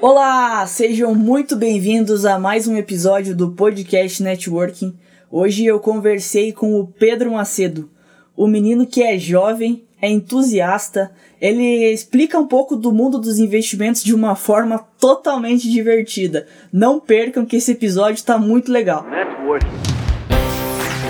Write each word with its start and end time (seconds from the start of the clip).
Olá, 0.00 0.66
sejam 0.66 1.14
muito 1.14 1.54
bem-vindos 1.54 2.24
a 2.24 2.38
mais 2.38 2.66
um 2.66 2.74
episódio 2.74 3.36
do 3.36 3.50
Podcast 3.50 4.22
Networking. 4.22 4.96
Hoje 5.30 5.66
eu 5.66 5.78
conversei 5.78 6.52
com 6.52 6.80
o 6.80 6.86
Pedro 6.86 7.32
Macedo, 7.32 7.90
o 8.34 8.46
menino 8.46 8.86
que 8.86 9.02
é 9.02 9.18
jovem, 9.18 9.84
é 10.00 10.08
entusiasta, 10.08 11.10
ele 11.38 11.92
explica 11.92 12.38
um 12.38 12.46
pouco 12.46 12.76
do 12.76 12.92
mundo 12.92 13.18
dos 13.18 13.38
investimentos 13.38 14.02
de 14.02 14.14
uma 14.14 14.34
forma 14.34 14.78
totalmente 14.98 15.70
divertida. 15.70 16.46
Não 16.72 16.98
percam 16.98 17.44
que 17.44 17.56
esse 17.56 17.72
episódio 17.72 18.14
está 18.14 18.38
muito 18.38 18.72
legal. 18.72 19.04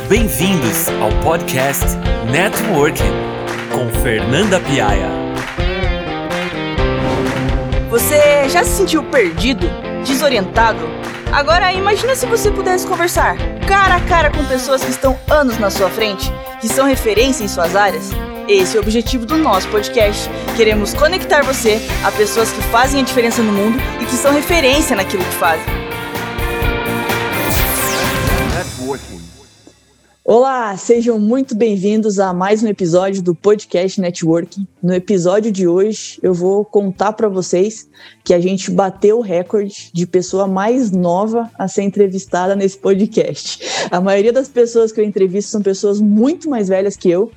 Bem-vindos 0.08 0.88
ao 1.00 1.10
podcast 1.22 1.84
Networking 2.30 3.04
com 3.72 4.02
Fernanda 4.02 4.58
Piaia. 4.60 5.25
Você 8.06 8.48
já 8.50 8.62
se 8.62 8.70
sentiu 8.70 9.02
perdido? 9.02 9.66
Desorientado? 10.06 10.78
Agora 11.32 11.72
imagina 11.72 12.14
se 12.14 12.24
você 12.24 12.52
pudesse 12.52 12.86
conversar 12.86 13.36
cara 13.66 13.96
a 13.96 14.00
cara 14.00 14.30
com 14.30 14.44
pessoas 14.44 14.84
que 14.84 14.92
estão 14.92 15.18
anos 15.28 15.58
na 15.58 15.70
sua 15.70 15.90
frente, 15.90 16.32
que 16.60 16.68
são 16.68 16.86
referência 16.86 17.42
em 17.42 17.48
suas 17.48 17.74
áreas. 17.74 18.12
Esse 18.46 18.76
é 18.76 18.80
o 18.80 18.82
objetivo 18.84 19.26
do 19.26 19.36
nosso 19.36 19.66
podcast. 19.70 20.30
Queremos 20.56 20.94
conectar 20.94 21.42
você 21.42 21.80
a 22.04 22.12
pessoas 22.12 22.52
que 22.52 22.62
fazem 22.62 23.00
a 23.00 23.04
diferença 23.04 23.42
no 23.42 23.52
mundo 23.52 23.76
e 24.00 24.04
que 24.04 24.14
são 24.14 24.32
referência 24.32 24.94
naquilo 24.94 25.24
que 25.24 25.34
fazem. 25.34 25.85
Olá, 30.28 30.76
sejam 30.76 31.20
muito 31.20 31.54
bem-vindos 31.54 32.18
a 32.18 32.32
mais 32.32 32.60
um 32.60 32.66
episódio 32.66 33.22
do 33.22 33.32
Podcast 33.32 34.00
Networking. 34.00 34.66
No 34.82 34.92
episódio 34.92 35.52
de 35.52 35.68
hoje, 35.68 36.18
eu 36.20 36.34
vou 36.34 36.64
contar 36.64 37.12
para 37.12 37.28
vocês 37.28 37.88
que 38.24 38.34
a 38.34 38.40
gente 38.40 38.72
bateu 38.72 39.18
o 39.18 39.22
recorde 39.22 39.88
de 39.94 40.04
pessoa 40.04 40.48
mais 40.48 40.90
nova 40.90 41.48
a 41.56 41.68
ser 41.68 41.82
entrevistada 41.82 42.56
nesse 42.56 42.76
podcast. 42.76 43.64
A 43.88 44.00
maioria 44.00 44.32
das 44.32 44.48
pessoas 44.48 44.90
que 44.90 45.00
eu 45.00 45.04
entrevisto 45.04 45.52
são 45.52 45.62
pessoas 45.62 46.00
muito 46.00 46.50
mais 46.50 46.66
velhas 46.66 46.96
que 46.96 47.08
eu, 47.08 47.30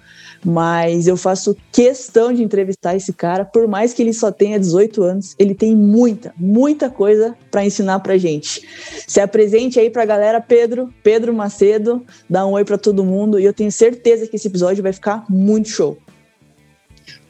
mas 0.44 1.08
eu 1.08 1.18
faço 1.18 1.56
questão 1.72 2.34
de 2.34 2.44
entrevistar 2.44 2.96
esse 2.96 3.14
cara, 3.14 3.46
por 3.46 3.68
mais 3.68 3.94
que 3.94 4.02
ele 4.02 4.14
só 4.14 4.32
tenha 4.32 4.60
18 4.60 5.04
anos, 5.04 5.36
ele 5.38 5.54
tem 5.54 5.76
muita, 5.76 6.34
muita 6.38 6.90
coisa 6.90 7.36
para 7.52 7.66
ensinar 7.66 8.00
pra 8.00 8.18
gente. 8.18 8.62
Se 9.08 9.20
apresente 9.20 9.80
aí 9.80 9.90
pra 9.90 10.06
galera, 10.06 10.40
Pedro, 10.42 10.94
Pedro 11.04 11.34
Macedo, 11.34 12.06
dá 12.30 12.46
um 12.46 12.52
oi 12.52 12.64
para 12.64 12.78
todo 12.78 13.04
mundo 13.04 13.40
e 13.40 13.46
eu 13.46 13.54
tenho 13.54 13.72
certeza 13.72 14.28
que 14.28 14.36
esse 14.36 14.48
episódio 14.48 14.84
vai 14.84 14.94
ficar 14.94 15.26
muito 15.30 15.70
show. 15.70 15.98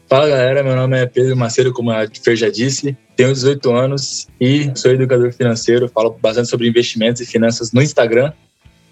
Fala 0.08 0.28
galera, 0.28 0.64
meu 0.64 0.76
nome 0.76 0.98
é 0.98 1.06
Pedro 1.06 1.38
Macedo, 1.38 1.72
como 1.72 1.92
a 1.92 2.08
Fer 2.08 2.36
já 2.36 2.50
disse, 2.50 2.98
tenho 3.16 3.32
18 3.32 3.72
anos 3.72 4.28
e 4.42 4.72
sou 4.74 4.92
educador 4.92 5.32
financeiro, 5.32 5.88
falo 5.88 6.18
bastante 6.20 6.50
sobre 6.50 6.68
investimentos 6.68 7.22
e 7.22 7.26
finanças 7.28 7.72
no 7.72 7.82
Instagram 7.82 8.34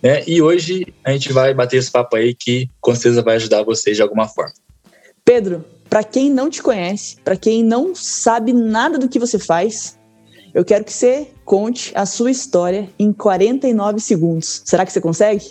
né? 0.01 0.23
E 0.27 0.41
hoje 0.41 0.93
a 1.03 1.11
gente 1.11 1.31
vai 1.33 1.53
bater 1.53 1.77
esse 1.77 1.91
papo 1.91 2.15
aí 2.15 2.33
que 2.33 2.69
com 2.79 2.93
certeza 2.93 3.21
vai 3.21 3.35
ajudar 3.35 3.63
vocês 3.63 3.95
de 3.95 4.03
alguma 4.03 4.27
forma. 4.27 4.53
Pedro, 5.25 5.63
para 5.89 6.03
quem 6.03 6.29
não 6.29 6.49
te 6.49 6.61
conhece, 6.61 7.17
para 7.23 7.35
quem 7.35 7.63
não 7.63 7.95
sabe 7.95 8.53
nada 8.53 8.97
do 8.97 9.09
que 9.09 9.19
você 9.19 9.39
faz, 9.39 9.97
eu 10.53 10.63
quero 10.63 10.83
que 10.83 10.93
você 10.93 11.27
conte 11.43 11.91
a 11.95 12.05
sua 12.05 12.31
história 12.31 12.89
em 12.97 13.11
49 13.11 13.99
segundos. 13.99 14.61
Será 14.65 14.85
que 14.85 14.91
você 14.91 15.01
consegue? 15.01 15.45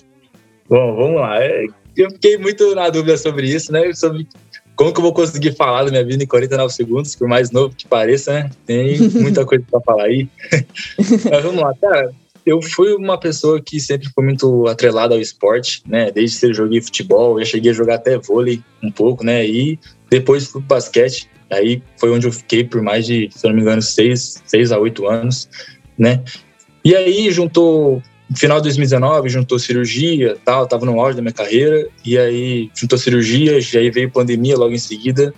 Bom, 0.69 0.97
vamos 0.97 1.21
lá. 1.21 1.43
É, 1.43 1.67
eu 1.97 2.11
fiquei 2.11 2.39
muito 2.39 2.75
na 2.75 2.89
dúvida 2.89 3.17
sobre 3.17 3.49
isso, 3.49 3.71
né? 3.73 3.93
Sobre 3.93 4.27
como 4.75 4.93
que 4.93 4.99
eu 4.99 5.03
vou 5.03 5.13
conseguir 5.13 5.55
falar 5.55 5.85
da 5.85 5.91
minha 5.91 6.05
vida 6.05 6.23
em 6.23 6.27
49 6.27 6.73
segundos, 6.73 7.15
por 7.15 7.29
mais 7.29 7.51
novo 7.51 7.75
que 7.75 7.87
pareça, 7.87 8.33
né? 8.33 8.51
Tem 8.67 8.99
muita 8.99 9.45
coisa 9.47 9.65
para 9.71 9.81
falar 9.81 10.05
aí. 10.05 10.29
Mas 11.31 11.43
vamos 11.43 11.63
lá, 11.63 11.75
cara 11.81 12.13
eu 12.47 12.63
fui 12.63 12.95
uma 12.95 13.19
pessoa 13.19 13.61
que 13.61 13.81
sempre 13.81 14.09
foi 14.15 14.25
muito 14.25 14.69
atrelada 14.69 15.15
ao 15.15 15.21
esporte, 15.21 15.83
né? 15.85 16.13
Desde 16.13 16.39
que 16.39 16.47
eu 16.47 16.55
joguei 16.55 16.81
futebol, 16.81 17.41
eu 17.41 17.45
cheguei 17.45 17.73
a 17.73 17.75
jogar 17.75 17.97
até 17.97 18.17
vôlei 18.17 18.63
um 18.81 18.91
pouco, 18.91 19.25
né? 19.25 19.45
E 19.45 19.79
depois 20.09 20.47
fui 20.47 20.61
pro 20.61 20.77
basquete. 20.77 21.29
Aí 21.51 21.83
foi 21.99 22.11
onde 22.11 22.27
eu 22.27 22.33
fiquei 22.33 22.63
por 22.63 22.81
mais 22.81 23.05
de, 23.05 23.29
se 23.35 23.45
eu 23.45 23.51
não 23.51 23.57
me 23.57 23.63
engano, 23.63 23.83
seis, 23.83 24.43
seis 24.47 24.71
a 24.71 24.79
oito 24.79 25.09
anos, 25.09 25.49
né? 25.99 26.23
E 26.85 26.95
aí 26.95 27.31
juntou 27.33 28.01
final 28.35 28.59
de 28.59 28.65
2019 28.65 29.29
juntou 29.29 29.59
cirurgia, 29.59 30.37
tal, 30.45 30.67
tava 30.67 30.85
no 30.87 31.01
auge 31.01 31.17
da 31.17 31.23
minha 31.23 31.33
carreira 31.33 31.89
e 32.05 32.19
aí 32.19 32.71
juntou 32.75 32.99
cirurgia, 32.99 33.61
já 33.61 33.81
aí 33.81 33.91
veio 33.91 34.11
pandemia 34.11 34.57
logo 34.57 34.73
em 34.73 34.79
seguida. 34.79 35.35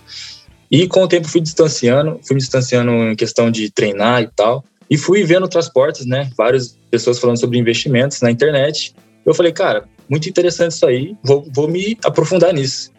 E 0.71 0.87
com 0.87 1.03
o 1.03 1.07
tempo 1.07 1.27
fui 1.27 1.41
distanciando, 1.41 2.19
fui 2.23 2.35
me 2.35 2.39
distanciando 2.39 2.91
em 2.91 3.15
questão 3.15 3.49
de 3.49 3.71
treinar 3.71 4.21
e 4.21 4.27
tal. 4.27 4.63
E 4.89 4.97
fui 4.97 5.23
vendo 5.23 5.47
transportes, 5.47 6.05
né? 6.05 6.29
Várias 6.35 6.77
pessoas 6.89 7.19
falando 7.19 7.39
sobre 7.39 7.57
investimentos 7.57 8.21
na 8.21 8.31
internet. 8.31 8.95
Eu 9.25 9.33
falei, 9.33 9.51
cara, 9.51 9.87
muito 10.09 10.27
interessante 10.27 10.71
isso 10.71 10.85
aí, 10.85 11.15
vou, 11.23 11.45
vou 11.53 11.67
me 11.67 11.97
aprofundar 12.03 12.53
nisso. 12.53 12.91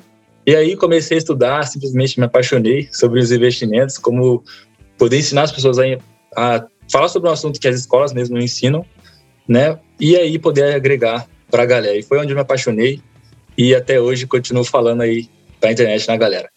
E 0.46 0.54
aí 0.54 0.76
comecei 0.76 1.16
a 1.16 1.18
estudar, 1.18 1.66
simplesmente 1.66 2.18
me 2.18 2.26
apaixonei 2.26 2.88
sobre 2.92 3.20
os 3.20 3.32
investimentos, 3.32 3.98
como 3.98 4.42
poder 4.96 5.18
ensinar 5.18 5.42
as 5.42 5.52
pessoas 5.52 5.78
a, 5.78 5.84
a 6.36 6.66
falar 6.90 7.08
sobre 7.08 7.28
um 7.28 7.32
assunto 7.32 7.60
que 7.60 7.68
as 7.68 7.76
escolas 7.76 8.12
mesmo 8.12 8.36
não 8.36 8.42
ensinam, 8.42 8.84
né? 9.46 9.78
E 9.98 10.16
aí 10.16 10.38
poder 10.38 10.74
agregar 10.74 11.26
para 11.50 11.64
a 11.64 11.66
galera. 11.66 11.96
E 11.96 12.02
foi 12.02 12.18
onde 12.18 12.32
eu 12.32 12.36
me 12.36 12.42
apaixonei 12.42 13.00
e 13.58 13.74
até 13.74 14.00
hoje 14.00 14.26
continuo 14.26 14.64
falando 14.64 15.02
aí 15.02 15.28
para 15.60 15.72
internet 15.72 16.06
na 16.06 16.16
galera. 16.16 16.48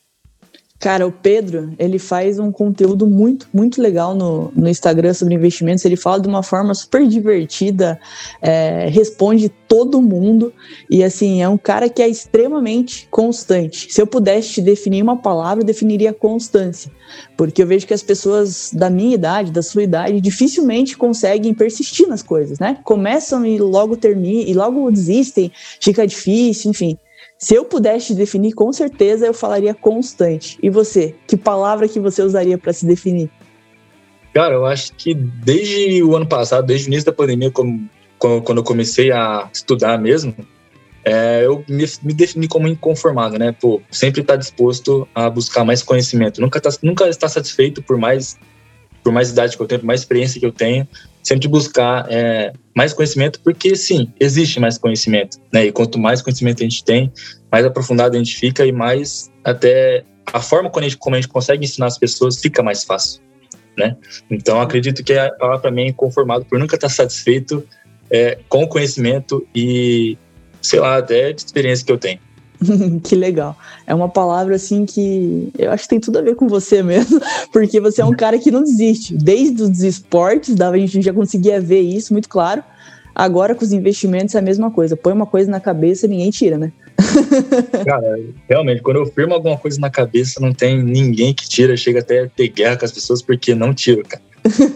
Cara, 0.83 1.07
o 1.07 1.13
Pedro, 1.13 1.71
ele 1.79 1.97
faz 1.97 2.39
um 2.39 2.51
conteúdo 2.51 3.07
muito, 3.07 3.47
muito 3.53 3.81
legal 3.81 4.13
no, 4.13 4.51
no 4.53 4.67
Instagram 4.67 5.13
sobre 5.13 5.33
investimentos. 5.33 5.85
Ele 5.85 5.95
fala 5.95 6.19
de 6.19 6.27
uma 6.27 6.44
forma 6.44 6.73
super 6.73 7.07
divertida, 7.07 7.97
é, 8.41 8.89
responde 8.89 9.47
todo 9.47 10.01
mundo. 10.01 10.51
E 10.89 11.01
assim, 11.01 11.41
é 11.41 11.47
um 11.47 11.57
cara 11.57 11.88
que 11.88 12.01
é 12.01 12.09
extremamente 12.09 13.07
constante. 13.09 13.93
Se 13.93 14.01
eu 14.01 14.05
pudesse 14.05 14.55
te 14.55 14.61
definir 14.61 15.01
uma 15.01 15.16
palavra, 15.16 15.63
eu 15.63 15.66
definiria 15.66 16.11
constância. 16.11 16.91
Porque 17.38 17.63
eu 17.63 17.67
vejo 17.67 17.88
que 17.88 17.93
as 17.93 18.03
pessoas 18.03 18.69
da 18.73 18.89
minha 18.89 19.13
idade, 19.16 19.53
da 19.53 19.61
sua 19.61 19.83
idade, 19.83 20.19
dificilmente 20.19 20.97
conseguem 20.97 21.53
persistir 21.53 22.09
nas 22.09 22.22
coisas, 22.22 22.59
né? 22.59 22.77
Começam 22.83 23.45
e 23.45 23.57
logo 23.57 23.95
terminam, 23.95 24.45
e 24.45 24.53
logo 24.53 24.91
desistem, 24.91 25.49
fica 25.79 26.05
difícil, 26.05 26.72
enfim. 26.72 26.97
Se 27.43 27.55
eu 27.55 27.65
pudesse 27.65 28.15
definir, 28.15 28.53
com 28.53 28.71
certeza 28.71 29.25
eu 29.25 29.33
falaria 29.33 29.73
constante. 29.73 30.57
E 30.63 30.69
você? 30.69 31.13
Que 31.27 31.35
palavra 31.35 31.89
que 31.89 31.99
você 31.99 32.21
usaria 32.21 32.57
para 32.57 32.71
se 32.71 32.85
definir? 32.85 33.29
Cara, 34.33 34.53
eu 34.53 34.65
acho 34.65 34.93
que 34.93 35.13
desde 35.13 36.01
o 36.03 36.15
ano 36.15 36.25
passado, 36.25 36.65
desde 36.65 36.87
o 36.87 36.89
início 36.89 37.07
da 37.07 37.11
pandemia, 37.11 37.51
quando 37.51 37.89
eu 38.59 38.63
comecei 38.63 39.11
a 39.11 39.49
estudar 39.51 39.99
mesmo, 39.99 40.33
é, 41.03 41.41
eu 41.45 41.65
me, 41.67 41.83
me, 42.03 42.13
defini 42.13 42.47
como 42.47 42.65
inconformado, 42.65 43.37
né? 43.37 43.51
Pô, 43.51 43.81
sempre 43.91 44.21
estar 44.21 44.35
tá 44.35 44.39
disposto 44.39 45.05
a 45.13 45.29
buscar 45.29 45.65
mais 45.65 45.83
conhecimento. 45.83 46.39
Nunca, 46.39 46.61
tá, 46.61 46.69
nunca 46.81 47.09
está 47.09 47.27
satisfeito 47.27 47.83
por 47.83 47.97
mais, 47.97 48.39
por 49.03 49.11
mais 49.11 49.31
idade 49.31 49.57
que 49.57 49.61
eu 49.61 49.67
tenho, 49.67 49.81
por 49.81 49.87
mais 49.87 49.99
experiência 49.99 50.39
que 50.39 50.45
eu 50.45 50.53
tenho 50.53 50.87
sempre 51.23 51.47
buscar 51.47 52.06
é, 52.11 52.51
mais 52.75 52.94
conhecimento, 52.94 53.39
porque 53.41 53.75
sim, 53.75 54.11
existe 54.19 54.59
mais 54.59 54.78
conhecimento, 54.78 55.38
né? 55.51 55.66
E 55.66 55.72
quanto 55.72 55.97
mais 55.97 56.22
conhecimento 56.22 56.61
a 56.61 56.63
gente 56.63 56.84
tem, 56.84 57.11
mais 57.51 57.66
aprofundado 57.66 58.16
a 58.16 58.19
gente 58.19 58.35
fica 58.35 58.66
e 58.66 58.72
mais 58.72 59.31
até 59.44 60.03
a 60.31 60.41
forma 60.41 60.69
como 60.69 60.85
a 60.85 60.89
gente, 60.89 60.97
como 60.97 61.16
a 61.16 61.22
gente 61.22 61.29
consegue 61.29 61.63
ensinar 61.63 61.88
as 61.88 61.97
pessoas 61.97 62.39
fica 62.39 62.61
mais 62.61 62.84
fácil, 62.84 63.22
né? 63.78 63.95
Então 64.29 64.59
acredito 64.61 65.03
que 65.03 65.13
a 65.13 65.31
palavra 65.31 65.61
para 65.61 65.72
mim 65.72 65.88
é 65.88 65.94
conformado 65.94 66.45
por 66.45 66.59
nunca 66.59 66.75
estar 66.75 66.89
satisfeito 66.89 67.66
é, 68.11 68.38
com 68.50 68.63
o 68.63 68.67
conhecimento 68.67 69.47
e 69.55 70.17
sei 70.61 70.79
lá 70.79 70.97
até 70.97 71.31
de 71.31 71.41
experiência 71.41 71.85
que 71.85 71.91
eu 71.91 71.97
tenho. 71.97 72.19
que 73.03 73.16
legal. 73.16 73.57
É 73.85 73.94
uma 73.94 74.09
palavra 74.09 74.56
assim 74.56 74.85
que 74.85 75.50
eu 75.57 75.72
acho 75.72 75.84
que 75.84 75.90
tem 75.90 76.00
tudo 76.00 76.19
a 76.19 76.22
ver 76.22 76.35
com 76.35 76.47
você 76.47 76.81
mesmo, 76.81 77.19
porque 77.51 77.79
você 77.79 78.01
é 78.01 78.06
um 78.06 78.12
cara 78.12 78.38
que 78.38 78.51
não 78.51 78.63
desiste. 78.63 79.16
Desde 79.16 79.61
os 79.61 79.82
esportes, 79.82 80.59
a 80.59 80.78
gente 80.78 81.02
já 81.02 81.14
conseguia 81.14 81.59
ver 81.59 81.82
isso 81.82 82.14
muito 82.14 82.29
claro. 82.29 82.64
Agora 83.16 83.53
com 83.53 83.64
os 83.64 83.72
investimentos 83.72 84.34
é 84.34 84.40
a 84.40 84.41
mesma 84.41 84.72
coisa. 84.72 84.97
Põe 84.97 85.14
uma 85.14 85.26
coisa 85.26 85.49
na 85.49 85.59
cabeça 85.59 86.05
e 86.05 86.09
ninguém 86.09 86.32
tira, 86.32 86.58
né? 86.58 86.72
Cara, 87.85 88.20
realmente, 88.49 88.82
quando 88.82 88.97
eu 88.97 89.05
firmo 89.05 89.34
alguma 89.34 89.58
coisa 89.58 89.79
na 89.79 89.90
cabeça, 89.90 90.40
não 90.40 90.53
tem 90.53 90.82
ninguém 90.84 91.34
que 91.34 91.47
tira. 91.47 91.78
Chega 91.78 91.99
até 91.99 92.23
a 92.23 92.28
ter 92.28 92.47
guerra 92.49 92.78
com 92.78 92.85
as 92.85 92.91
pessoas 92.91 93.22
porque 93.22 93.53
não 93.53 93.73
tira, 93.73 94.03
cara. 94.03 94.23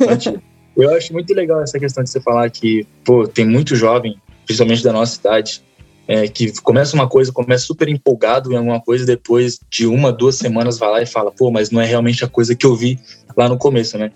Não 0.08 0.18
tira. 0.18 0.42
Eu 0.76 0.96
acho 0.96 1.12
muito 1.12 1.34
legal 1.34 1.62
essa 1.62 1.80
questão 1.80 2.04
de 2.04 2.10
você 2.12 2.22
falar 2.22 2.50
que, 2.52 2.86
pô, 3.04 3.28
tem 3.28 3.46
muito 3.46 3.76
jovem, 3.76 4.16
principalmente 4.46 4.84
da 4.84 4.94
nossa 4.94 5.20
idade, 5.20 5.64
é, 6.08 6.28
que 6.28 6.54
começa 6.62 6.96
uma 6.96 7.08
coisa, 7.08 7.32
começa 7.34 7.66
super 7.66 7.90
empolgado 7.90 8.54
em 8.54 8.56
alguma 8.56 8.80
coisa, 8.80 9.06
depois 9.06 9.60
de 9.70 9.86
uma, 9.86 10.12
duas 10.12 10.36
semanas 10.36 10.80
vai 10.80 10.90
lá 10.90 11.02
e 11.02 11.06
fala, 11.06 11.32
pô, 11.32 11.52
mas 11.52 11.70
não 11.70 11.82
é 11.82 11.86
realmente 11.86 12.24
a 12.24 12.28
coisa 12.28 12.56
que 12.56 12.66
eu 12.66 12.76
vi 12.76 12.98
lá 13.36 13.50
no 13.50 13.58
começo, 13.58 13.98
né? 13.98 14.12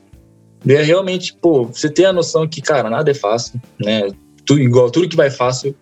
E 0.65 0.73
é 0.73 0.81
realmente, 0.81 1.33
pô, 1.33 1.65
você 1.65 1.89
tem 1.89 2.05
a 2.05 2.13
noção 2.13 2.47
que, 2.47 2.61
cara, 2.61 2.89
nada 2.89 3.11
é 3.11 3.13
fácil, 3.13 3.59
né? 3.79 4.07
Tudo, 4.45 4.61
igual, 4.61 4.89
tudo 4.89 5.09
que 5.09 5.17
vai 5.17 5.29
fácil, 5.29 5.75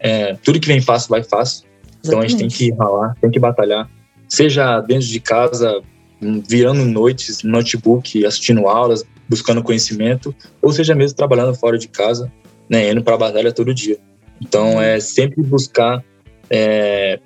é, 0.00 0.34
tudo 0.42 0.58
que 0.58 0.66
vem 0.66 0.80
fácil 0.80 1.10
vai 1.10 1.22
fácil. 1.22 1.64
Exatamente. 2.02 2.06
Então 2.06 2.18
a 2.18 2.26
gente 2.26 2.38
tem 2.38 2.48
que 2.48 2.74
ralar, 2.76 3.14
tem 3.20 3.30
que 3.30 3.38
batalhar, 3.38 3.88
seja 4.28 4.80
dentro 4.80 5.06
de 5.06 5.20
casa, 5.20 5.80
virando 6.48 6.84
noites 6.84 7.42
no 7.42 7.52
notebook, 7.52 8.24
assistindo 8.26 8.66
aulas, 8.66 9.04
buscando 9.28 9.62
conhecimento, 9.62 10.34
ou 10.60 10.72
seja 10.72 10.94
mesmo 10.94 11.16
trabalhando 11.16 11.54
fora 11.54 11.78
de 11.78 11.88
casa, 11.88 12.30
né, 12.68 12.90
indo 12.90 13.02
para 13.02 13.14
a 13.14 13.18
batalha 13.18 13.52
todo 13.52 13.72
dia. 13.72 13.98
Então 14.42 14.82
é 14.82 14.98
sempre 14.98 15.40
buscar, 15.42 16.04
é, 16.50 17.20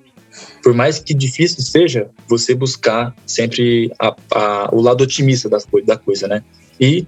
por 0.62 0.74
mais 0.74 0.98
que 0.98 1.14
difícil 1.14 1.62
seja, 1.62 2.10
você 2.28 2.54
buscar 2.54 3.14
sempre 3.26 3.90
a, 3.98 4.14
a, 4.34 4.68
o 4.74 4.82
lado 4.82 5.02
otimista 5.02 5.48
das, 5.48 5.66
da 5.84 5.96
coisa, 5.96 6.28
né? 6.28 6.44
E 6.78 7.06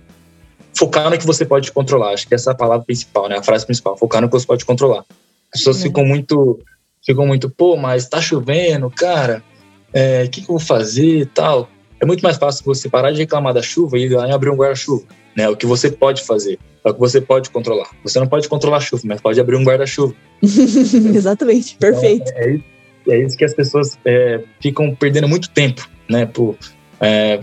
focar 0.76 1.10
no 1.10 1.18
que 1.18 1.26
você 1.26 1.44
pode 1.44 1.70
controlar. 1.70 2.14
Acho 2.14 2.26
que 2.26 2.34
essa 2.34 2.50
é 2.50 2.52
a 2.52 2.56
palavra 2.56 2.86
principal, 2.86 3.28
né? 3.28 3.36
A 3.36 3.42
frase 3.42 3.66
principal. 3.66 3.96
Focar 3.98 4.22
no 4.22 4.28
que 4.28 4.32
você 4.32 4.46
pode 4.46 4.64
controlar. 4.64 5.04
As 5.52 5.60
pessoas 5.60 5.76
uhum. 5.76 5.82
ficam 5.82 6.04
muito, 6.06 6.58
ficam 7.04 7.26
muito, 7.26 7.50
pô, 7.50 7.76
mas 7.76 8.08
tá 8.08 8.20
chovendo, 8.20 8.90
cara. 8.90 9.42
O 9.88 9.90
é, 9.92 10.26
que, 10.26 10.40
que 10.40 10.50
eu 10.50 10.56
vou 10.56 10.60
fazer 10.60 11.20
e 11.20 11.26
tal? 11.26 11.68
É 12.00 12.06
muito 12.06 12.22
mais 12.22 12.36
fácil 12.36 12.64
você 12.64 12.88
parar 12.88 13.10
de 13.10 13.18
reclamar 13.18 13.52
da 13.52 13.62
chuva 13.62 13.98
e 13.98 14.04
ir 14.04 14.10
lá 14.10 14.28
e 14.28 14.32
abrir 14.32 14.50
um 14.50 14.56
guarda-chuva. 14.56 15.04
Né? 15.38 15.48
O 15.48 15.56
que 15.56 15.66
você 15.66 15.88
pode 15.88 16.24
fazer, 16.24 16.58
é 16.84 16.90
o 16.90 16.92
que 16.92 16.98
você 16.98 17.20
pode 17.20 17.48
controlar. 17.50 17.88
Você 18.02 18.18
não 18.18 18.26
pode 18.26 18.48
controlar 18.48 18.78
a 18.78 18.80
chuva, 18.80 19.04
mas 19.04 19.20
pode 19.20 19.40
abrir 19.40 19.54
um 19.54 19.62
guarda-chuva. 19.62 20.12
Exatamente, 20.42 21.76
então, 21.76 21.92
perfeito. 21.92 22.32
É, 22.34 22.44
é, 22.44 22.54
isso, 22.54 22.64
é, 23.06 23.18
isso, 23.24 23.36
que 23.36 23.44
as 23.44 23.54
pessoas 23.54 23.96
é, 24.04 24.42
ficam 24.60 24.92
perdendo 24.96 25.28
muito 25.28 25.48
tempo, 25.50 25.88
né? 26.10 26.26
Por, 26.26 26.56
é, 27.00 27.38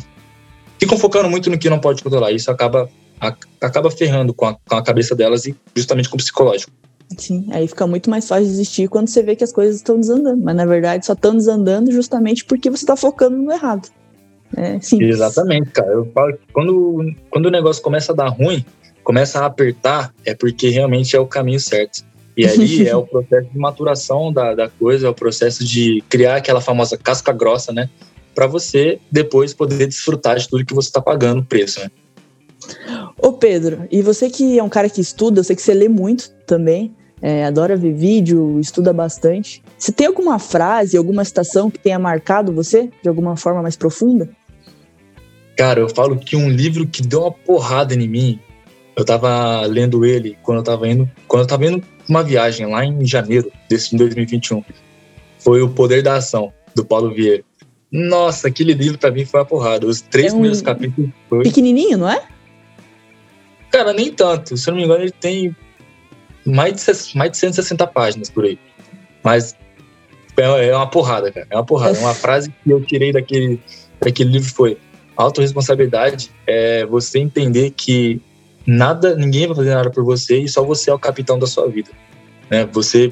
ficam 0.77 0.97
focando 0.97 1.29
muito 1.29 1.49
no 1.49 1.57
que 1.57 1.69
não 1.69 1.79
pode 1.79 2.03
controlar. 2.03 2.33
Isso 2.33 2.51
acaba, 2.51 2.89
a, 3.21 3.33
acaba 3.61 3.89
ferrando 3.89 4.33
com 4.33 4.45
a, 4.45 4.55
com 4.55 4.75
a 4.75 4.83
cabeça 4.83 5.15
delas 5.15 5.45
e 5.45 5.55
justamente 5.73 6.09
com 6.09 6.15
o 6.15 6.19
psicológico. 6.19 6.73
Sim, 7.17 7.47
aí 7.51 7.65
fica 7.65 7.87
muito 7.87 8.09
mais 8.09 8.27
fácil 8.27 8.47
desistir 8.47 8.89
quando 8.89 9.07
você 9.07 9.23
vê 9.23 9.37
que 9.37 9.43
as 9.45 9.53
coisas 9.53 9.77
estão 9.77 9.97
desandando. 9.97 10.43
Mas 10.43 10.55
na 10.57 10.65
verdade 10.65 11.05
só 11.05 11.13
estão 11.13 11.33
desandando 11.33 11.93
justamente 11.93 12.43
porque 12.43 12.69
você 12.69 12.83
está 12.83 12.97
focando 12.97 13.37
no 13.37 13.53
errado. 13.53 13.87
É. 14.57 14.79
Exatamente, 14.99 15.71
cara. 15.71 15.91
Eu 15.91 16.09
falo 16.13 16.33
que 16.33 16.53
quando, 16.53 17.13
quando 17.29 17.45
o 17.47 17.51
negócio 17.51 17.81
começa 17.81 18.11
a 18.11 18.15
dar 18.15 18.29
ruim, 18.29 18.65
começa 19.03 19.39
a 19.39 19.45
apertar, 19.45 20.13
é 20.25 20.33
porque 20.33 20.69
realmente 20.69 21.15
é 21.15 21.19
o 21.19 21.27
caminho 21.27 21.59
certo. 21.59 22.03
E 22.35 22.45
ali 22.45 22.85
é 22.89 22.95
o 22.95 23.05
processo 23.05 23.49
de 23.49 23.57
maturação 23.57 24.31
da, 24.31 24.55
da 24.55 24.69
coisa, 24.69 25.07
é 25.07 25.09
o 25.09 25.13
processo 25.13 25.63
de 25.63 26.03
criar 26.09 26.37
aquela 26.37 26.61
famosa 26.61 26.97
casca 26.97 27.33
grossa, 27.33 27.71
né? 27.71 27.89
Para 28.33 28.47
você 28.47 28.99
depois 29.11 29.53
poder 29.53 29.87
desfrutar 29.87 30.37
de 30.37 30.47
tudo 30.47 30.65
que 30.65 30.73
você 30.73 30.89
está 30.89 31.01
pagando 31.01 31.41
o 31.41 31.45
preço, 31.45 31.79
né? 31.79 31.91
Ô 33.21 33.33
Pedro, 33.33 33.87
e 33.91 34.01
você 34.01 34.29
que 34.29 34.57
é 34.57 34.63
um 34.63 34.69
cara 34.69 34.89
que 34.89 34.99
estuda, 34.99 35.39
eu 35.39 35.43
sei 35.43 35.55
que 35.55 35.61
você 35.61 35.73
lê 35.73 35.87
muito 35.87 36.31
também, 36.45 36.93
é, 37.21 37.45
adora 37.45 37.77
ver 37.77 37.93
vídeo, 37.93 38.59
estuda 38.59 38.91
bastante. 38.91 39.63
Você 39.77 39.91
tem 39.91 40.07
alguma 40.07 40.39
frase, 40.39 40.97
alguma 40.97 41.23
citação 41.23 41.69
que 41.69 41.79
tenha 41.79 41.99
marcado 41.99 42.51
você 42.51 42.89
de 43.01 43.07
alguma 43.07 43.37
forma 43.37 43.61
mais 43.61 43.75
profunda? 43.75 44.29
Cara, 45.57 45.79
eu 45.79 45.89
falo 45.89 46.17
que 46.17 46.35
um 46.35 46.49
livro 46.49 46.85
que 46.85 47.01
deu 47.01 47.21
uma 47.21 47.31
porrada 47.31 47.93
em 47.93 48.07
mim, 48.07 48.39
eu 48.95 49.05
tava 49.05 49.61
lendo 49.65 50.05
ele 50.05 50.37
quando 50.43 50.59
eu 50.59 50.63
tava 50.63 50.87
indo, 50.87 51.09
quando 51.27 51.43
eu 51.43 51.47
tava 51.47 51.65
indo 51.65 51.83
uma 52.07 52.23
viagem 52.23 52.65
lá 52.67 52.85
em 52.85 53.05
janeiro 53.05 53.51
desse 53.69 53.95
2021. 53.95 54.63
Foi 55.39 55.61
O 55.61 55.69
Poder 55.69 56.01
da 56.01 56.15
Ação, 56.15 56.51
do 56.75 56.85
Paulo 56.85 57.13
Vieira. 57.13 57.43
Nossa, 57.91 58.47
aquele 58.47 58.73
livro 58.73 58.97
para 58.97 59.11
mim 59.11 59.25
foi 59.25 59.39
uma 59.39 59.45
porrada. 59.45 59.87
Os 59.87 60.01
três 60.01 60.27
é 60.27 60.29
um 60.29 60.33
primeiros 60.33 60.61
capítulos 60.61 61.09
foi... 61.29 61.43
Pequenininho, 61.43 61.97
não 61.97 62.09
é? 62.09 62.21
Cara, 63.71 63.93
nem 63.93 64.11
tanto. 64.11 64.57
Se 64.57 64.69
eu 64.69 64.73
não 64.73 64.79
me 64.79 64.85
engano, 64.85 65.03
ele 65.03 65.11
tem 65.11 65.55
mais 66.45 66.73
de, 66.73 67.17
mais 67.17 67.31
de 67.31 67.37
160 67.37 67.87
páginas 67.87 68.29
por 68.29 68.43
aí. 68.43 68.59
Mas 69.23 69.55
é, 70.37 70.67
é 70.67 70.75
uma 70.75 70.89
porrada, 70.89 71.31
cara. 71.31 71.47
É 71.49 71.55
uma 71.55 71.65
porrada. 71.65 71.97
Uma 71.99 72.13
frase 72.13 72.53
que 72.63 72.69
eu 72.69 72.81
tirei 72.81 73.11
daquele, 73.11 73.59
daquele 73.99 74.31
livro 74.31 74.49
foi: 74.53 74.77
autorresponsabilidade 75.15 76.31
é 76.45 76.85
você 76.85 77.19
entender 77.19 77.71
que 77.71 78.21
nada, 78.65 79.15
ninguém 79.15 79.47
vai 79.47 79.55
fazer 79.55 79.73
nada 79.75 79.89
por 79.89 80.03
você 80.03 80.39
e 80.39 80.49
só 80.49 80.63
você 80.63 80.89
é 80.89 80.93
o 80.93 80.99
capitão 80.99 81.37
da 81.37 81.47
sua 81.47 81.67
vida. 81.69 81.91
Né? 82.49 82.65
Você 82.71 83.11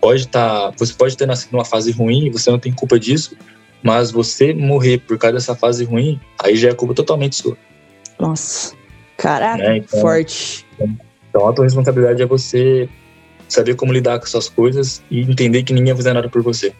pode 0.00 0.22
estar, 0.22 0.70
tá, 0.70 0.74
você 0.76 0.92
pode 0.92 1.16
ter 1.16 1.26
nascido 1.26 1.52
numa 1.52 1.64
fase 1.64 1.90
ruim, 1.90 2.30
você 2.30 2.50
não 2.50 2.58
tem 2.58 2.72
culpa 2.72 2.98
disso, 2.98 3.36
mas 3.82 4.10
você 4.10 4.52
morrer 4.52 4.98
por 4.98 5.18
causa 5.18 5.34
dessa 5.34 5.54
fase 5.54 5.84
ruim, 5.84 6.20
aí 6.42 6.56
já 6.56 6.70
é 6.70 6.74
culpa 6.74 6.94
totalmente 6.94 7.36
sua. 7.36 7.56
Nossa. 8.18 8.74
Caraca, 9.16 9.62
né? 9.62 9.78
então, 9.78 10.00
forte. 10.00 10.66
Então, 11.28 11.48
a 11.48 11.52
tua 11.52 11.64
responsabilidade 11.64 12.22
é 12.22 12.26
você 12.26 12.88
saber 13.48 13.74
como 13.74 13.92
lidar 13.92 14.18
com 14.18 14.24
essas 14.24 14.48
coisas 14.48 15.02
e 15.10 15.20
entender 15.20 15.62
que 15.62 15.72
ninguém 15.72 15.92
vai 15.92 16.02
fazer 16.02 16.12
nada 16.12 16.28
por 16.28 16.42
você. 16.42 16.72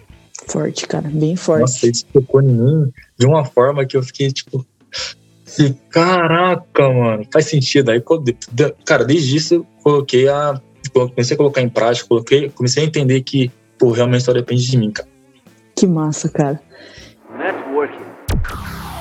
Forte, 0.47 0.87
cara, 0.87 1.09
bem 1.09 1.37
forte. 1.37 1.61
Nossa, 1.61 1.87
isso 1.87 2.07
tocou 2.13 2.43
em 2.43 2.47
mim 2.47 2.93
de 3.19 3.27
uma 3.27 3.45
forma 3.45 3.85
que 3.85 3.97
eu 3.97 4.03
fiquei 4.03 4.31
tipo. 4.31 4.65
Caraca, 5.91 6.89
mano, 6.89 7.25
faz 7.33 7.47
sentido. 7.47 7.91
Aí, 7.91 8.03
cara, 8.85 9.05
desde 9.05 9.37
isso 9.37 9.55
eu 9.55 9.67
coloquei 9.83 10.29
a. 10.29 10.61
Comecei 10.93 11.35
a 11.35 11.39
colocar 11.39 11.61
em 11.61 11.69
prática, 11.69 12.09
coloquei, 12.09 12.51
comecei 12.51 12.85
a 12.85 12.87
entender 12.87 13.21
que, 13.23 13.51
pô, 13.79 13.91
realmente 13.91 14.23
só 14.23 14.33
depende 14.33 14.65
de 14.71 14.77
mim, 14.77 14.93
cara. 14.93 15.09
Que 15.75 15.87
massa, 15.87 16.29
cara. 16.29 16.61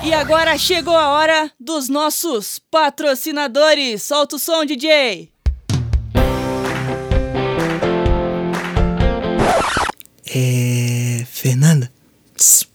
E 0.03 0.13
agora 0.13 0.57
chegou 0.57 0.95
a 0.95 1.09
hora 1.09 1.51
dos 1.59 1.87
nossos 1.87 2.59
patrocinadores. 2.71 4.03
Solta 4.03 4.37
o 4.37 4.39
som, 4.39 4.65
DJ. 4.65 5.32
É. 10.35 11.25
Fernanda? 11.25 11.91
Psst. 12.33 12.67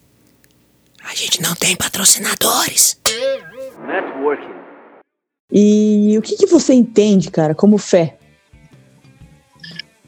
A 1.05 1.15
gente 1.15 1.41
não 1.41 1.55
tem 1.55 1.75
patrocinadores. 1.75 3.01
Networking. 3.87 4.59
E 5.51 6.17
o 6.19 6.23
que, 6.23 6.37
que 6.37 6.47
você 6.47 6.75
entende, 6.75 7.31
cara, 7.31 7.55
como 7.55 7.79
fé? 7.79 8.19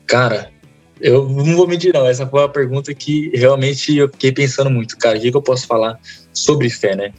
Cara, 0.06 0.52
eu 1.00 1.28
não 1.28 1.56
vou 1.56 1.66
mentir, 1.66 1.94
não. 1.94 2.06
Essa 2.06 2.26
foi 2.26 2.40
uma 2.40 2.48
pergunta 2.48 2.94
que 2.94 3.30
realmente 3.34 3.96
eu 3.96 4.08
fiquei 4.08 4.30
pensando 4.30 4.70
muito, 4.70 4.98
cara. 4.98 5.16
O 5.16 5.20
que, 5.20 5.30
que 5.30 5.36
eu 5.36 5.42
posso 5.42 5.66
falar 5.66 5.98
sobre 6.32 6.68
fé, 6.68 6.94
né? 6.94 7.12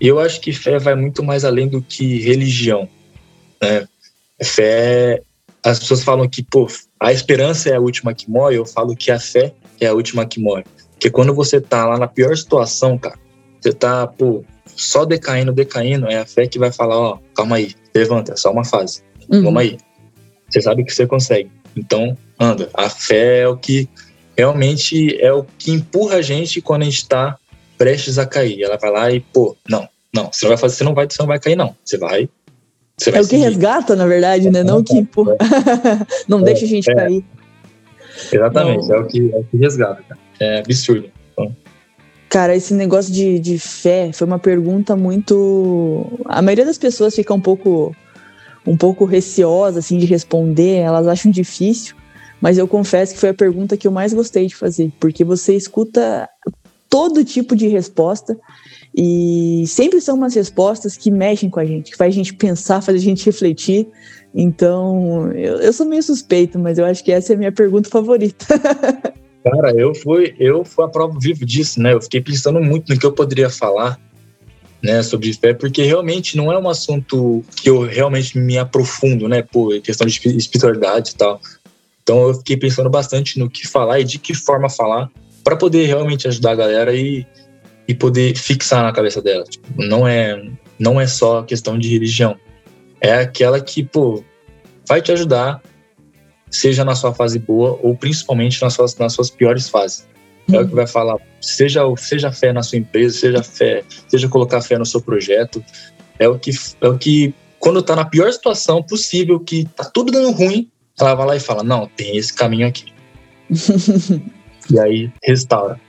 E 0.00 0.06
eu 0.06 0.20
acho 0.20 0.40
que 0.40 0.52
fé 0.52 0.78
vai 0.78 0.94
muito 0.94 1.22
mais 1.22 1.44
além 1.44 1.68
do 1.68 1.82
que 1.82 2.20
religião, 2.20 2.88
né? 3.60 3.88
Fé, 4.42 5.22
as 5.64 5.78
pessoas 5.78 6.02
falam 6.02 6.28
que, 6.28 6.42
pô, 6.42 6.66
a 6.98 7.12
esperança 7.12 7.70
é 7.70 7.76
a 7.76 7.80
última 7.80 8.12
que 8.12 8.28
morre. 8.28 8.56
Eu 8.56 8.66
falo 8.66 8.96
que 8.96 9.10
a 9.10 9.18
fé 9.18 9.52
é 9.80 9.86
a 9.86 9.94
última 9.94 10.26
que 10.26 10.40
morre. 10.40 10.64
Porque 10.92 11.10
quando 11.10 11.34
você 11.34 11.60
tá 11.60 11.86
lá 11.86 11.98
na 11.98 12.06
pior 12.06 12.36
situação, 12.36 12.98
cara, 12.98 13.18
você 13.60 13.72
tá, 13.72 14.06
pô, 14.06 14.44
só 14.66 15.04
decaindo, 15.04 15.52
decaindo, 15.52 16.06
é 16.06 16.18
a 16.18 16.26
fé 16.26 16.46
que 16.46 16.58
vai 16.58 16.72
falar, 16.72 16.98
ó, 16.98 17.18
calma 17.34 17.56
aí, 17.56 17.74
levanta, 17.94 18.32
é 18.32 18.36
só 18.36 18.50
uma 18.50 18.64
fase. 18.64 19.02
Uhum. 19.28 19.42
Vamos 19.42 19.62
aí. 19.62 19.78
Você 20.48 20.60
sabe 20.60 20.84
que 20.84 20.92
você 20.92 21.06
consegue. 21.06 21.50
Então, 21.76 22.16
anda. 22.38 22.68
A 22.74 22.90
fé 22.90 23.40
é 23.40 23.48
o 23.48 23.56
que 23.56 23.88
realmente 24.36 25.16
é 25.20 25.32
o 25.32 25.44
que 25.44 25.70
empurra 25.70 26.16
a 26.16 26.22
gente 26.22 26.60
quando 26.60 26.82
a 26.82 26.84
gente 26.86 26.98
está 26.98 27.38
prestes 27.78 28.18
a 28.18 28.26
cair. 28.26 28.62
Ela 28.62 28.76
vai 28.76 28.90
lá 28.90 29.10
e, 29.10 29.20
pô, 29.20 29.56
não, 29.68 29.88
não, 30.14 30.30
você 30.32 30.44
não 30.44 30.50
vai 30.50 30.58
fazer, 30.58 30.76
você 30.76 30.84
não 30.84 30.94
vai, 30.94 31.06
você 31.06 31.16
não 31.20 31.26
vai 31.26 31.40
cair, 31.40 31.56
não. 31.56 31.74
Você 31.84 31.96
vai. 31.96 32.28
É 33.10 33.10
o 33.10 33.22
que 33.22 33.24
seguir. 33.24 33.42
resgata, 33.42 33.96
na 33.96 34.06
verdade, 34.06 34.50
né? 34.50 34.62
Não 34.62 34.78
o 34.78 34.84
que 34.84 34.96
empurra. 34.98 35.36
não 36.28 36.40
é, 36.40 36.44
deixa 36.44 36.64
a 36.64 36.68
gente 36.68 36.90
é. 36.90 36.94
cair. 36.94 37.24
Exatamente, 38.32 38.88
não. 38.88 38.96
É, 38.96 39.00
o 39.00 39.06
que, 39.06 39.30
é 39.32 39.36
o 39.36 39.44
que 39.44 39.56
resgata, 39.56 40.02
cara. 40.08 40.20
É 40.40 40.58
absurdo. 40.58 41.10
Então, 41.32 41.56
Cara, 42.28 42.56
esse 42.56 42.72
negócio 42.72 43.12
de, 43.12 43.38
de 43.38 43.58
fé 43.58 44.10
foi 44.10 44.26
uma 44.26 44.38
pergunta 44.38 44.96
muito. 44.96 46.06
A 46.24 46.40
maioria 46.40 46.64
das 46.64 46.78
pessoas 46.78 47.14
fica 47.14 47.34
um 47.34 47.40
pouco 47.40 47.94
um 48.66 48.76
pouco 48.76 49.04
receosa 49.04 49.80
assim 49.80 49.98
de 49.98 50.06
responder, 50.06 50.76
elas 50.76 51.06
acham 51.06 51.30
difícil, 51.30 51.94
mas 52.40 52.58
eu 52.58 52.66
confesso 52.66 53.12
que 53.12 53.20
foi 53.20 53.30
a 53.30 53.34
pergunta 53.34 53.76
que 53.76 53.86
eu 53.86 53.92
mais 53.92 54.14
gostei 54.14 54.46
de 54.46 54.56
fazer, 54.56 54.90
porque 54.98 55.24
você 55.24 55.54
escuta 55.54 56.28
todo 56.92 57.24
tipo 57.24 57.56
de 57.56 57.68
resposta 57.68 58.38
e 58.94 59.64
sempre 59.66 59.98
são 59.98 60.14
umas 60.14 60.34
respostas 60.34 60.94
que 60.94 61.10
mexem 61.10 61.48
com 61.48 61.58
a 61.58 61.64
gente, 61.64 61.90
que 61.90 61.96
faz 61.96 62.12
a 62.12 62.16
gente 62.16 62.34
pensar, 62.34 62.82
faz 62.82 63.00
a 63.00 63.02
gente 63.02 63.24
refletir. 63.24 63.88
Então, 64.34 65.32
eu, 65.32 65.56
eu 65.56 65.72
sou 65.72 65.86
meio 65.86 66.02
suspeito, 66.02 66.58
mas 66.58 66.76
eu 66.76 66.84
acho 66.84 67.02
que 67.02 67.10
essa 67.10 67.32
é 67.32 67.34
a 67.34 67.38
minha 67.38 67.50
pergunta 67.50 67.88
favorita. 67.88 68.44
Cara, 69.42 69.70
eu 69.74 69.94
fui, 69.94 70.34
eu 70.38 70.66
fui 70.66 70.84
a 70.84 70.88
prova 70.88 71.18
vivo 71.18 71.46
disso, 71.46 71.80
né? 71.80 71.94
Eu 71.94 72.02
fiquei 72.02 72.20
pensando 72.20 72.60
muito 72.60 72.92
no 72.92 73.00
que 73.00 73.06
eu 73.06 73.12
poderia 73.12 73.48
falar 73.48 73.98
né, 74.82 75.02
sobre 75.02 75.32
fé, 75.32 75.54
porque 75.54 75.82
realmente 75.84 76.36
não 76.36 76.52
é 76.52 76.58
um 76.58 76.68
assunto 76.68 77.42
que 77.56 77.70
eu 77.70 77.80
realmente 77.80 78.38
me 78.38 78.58
aprofundo, 78.58 79.28
né, 79.28 79.40
por 79.40 79.80
questão 79.80 80.06
de 80.06 80.20
espiritualidade 80.36 81.12
e 81.12 81.14
tal. 81.14 81.40
Então 82.02 82.28
eu 82.28 82.34
fiquei 82.34 82.58
pensando 82.58 82.90
bastante 82.90 83.38
no 83.38 83.48
que 83.48 83.66
falar 83.66 84.00
e 84.00 84.04
de 84.04 84.18
que 84.18 84.34
forma 84.34 84.68
falar 84.68 85.10
para 85.44 85.56
poder 85.56 85.86
realmente 85.86 86.28
ajudar 86.28 86.52
a 86.52 86.56
galera 86.56 86.94
e, 86.94 87.26
e 87.86 87.94
poder 87.94 88.36
fixar 88.36 88.82
na 88.82 88.92
cabeça 88.92 89.20
dela. 89.20 89.44
Tipo, 89.44 89.66
não 89.76 90.06
é 90.06 90.42
não 90.78 91.00
é 91.00 91.06
só 91.06 91.42
questão 91.42 91.78
de 91.78 91.88
religião, 91.88 92.36
é 93.00 93.14
aquela 93.14 93.60
que 93.60 93.82
pô 93.84 94.24
vai 94.88 95.00
te 95.00 95.12
ajudar, 95.12 95.62
seja 96.50 96.84
na 96.84 96.94
sua 96.94 97.14
fase 97.14 97.38
boa 97.38 97.78
ou 97.82 97.96
principalmente 97.96 98.60
nas 98.62 98.74
suas 98.74 98.96
nas 98.96 99.12
suas 99.12 99.30
piores 99.30 99.68
fases. 99.68 100.06
é 100.52 100.58
o 100.58 100.68
que 100.68 100.74
vai 100.74 100.86
falar, 100.86 101.16
seja, 101.40 101.82
seja 101.96 102.32
fé 102.32 102.52
na 102.52 102.62
sua 102.62 102.78
empresa, 102.78 103.16
seja 103.16 103.42
fé, 103.42 103.84
seja 104.08 104.28
colocar 104.28 104.60
fé 104.60 104.76
no 104.76 104.84
seu 104.84 105.00
projeto. 105.00 105.64
É 106.18 106.28
o 106.28 106.38
que, 106.38 106.50
é 106.80 106.88
o 106.88 106.98
que 106.98 107.34
quando 107.58 107.80
tá 107.80 107.94
na 107.94 108.04
pior 108.04 108.30
situação 108.32 108.82
possível, 108.82 109.38
que 109.38 109.64
tá 109.76 109.84
tudo 109.84 110.10
dando 110.10 110.32
ruim, 110.32 110.68
ela 110.98 111.14
vai 111.14 111.26
lá 111.26 111.36
e 111.36 111.40
fala: 111.40 111.62
Não, 111.62 111.86
tem 111.86 112.16
esse 112.16 112.34
caminho 112.34 112.66
aqui. 112.66 112.92
e 114.70 114.78
aí 114.78 115.12
restaura. 115.22 115.80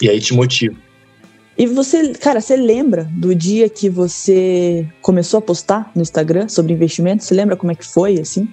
E 0.00 0.08
aí 0.08 0.20
te 0.20 0.34
motiva. 0.34 0.76
E 1.58 1.66
você, 1.66 2.14
cara, 2.14 2.40
você 2.40 2.56
lembra 2.56 3.04
do 3.12 3.34
dia 3.34 3.68
que 3.68 3.90
você 3.90 4.88
começou 5.02 5.38
a 5.38 5.42
postar 5.42 5.90
no 5.94 6.00
Instagram 6.00 6.48
sobre 6.48 6.72
investimento? 6.72 7.22
Você 7.22 7.34
lembra 7.34 7.54
como 7.56 7.70
é 7.70 7.74
que 7.74 7.86
foi, 7.86 8.18
assim? 8.18 8.48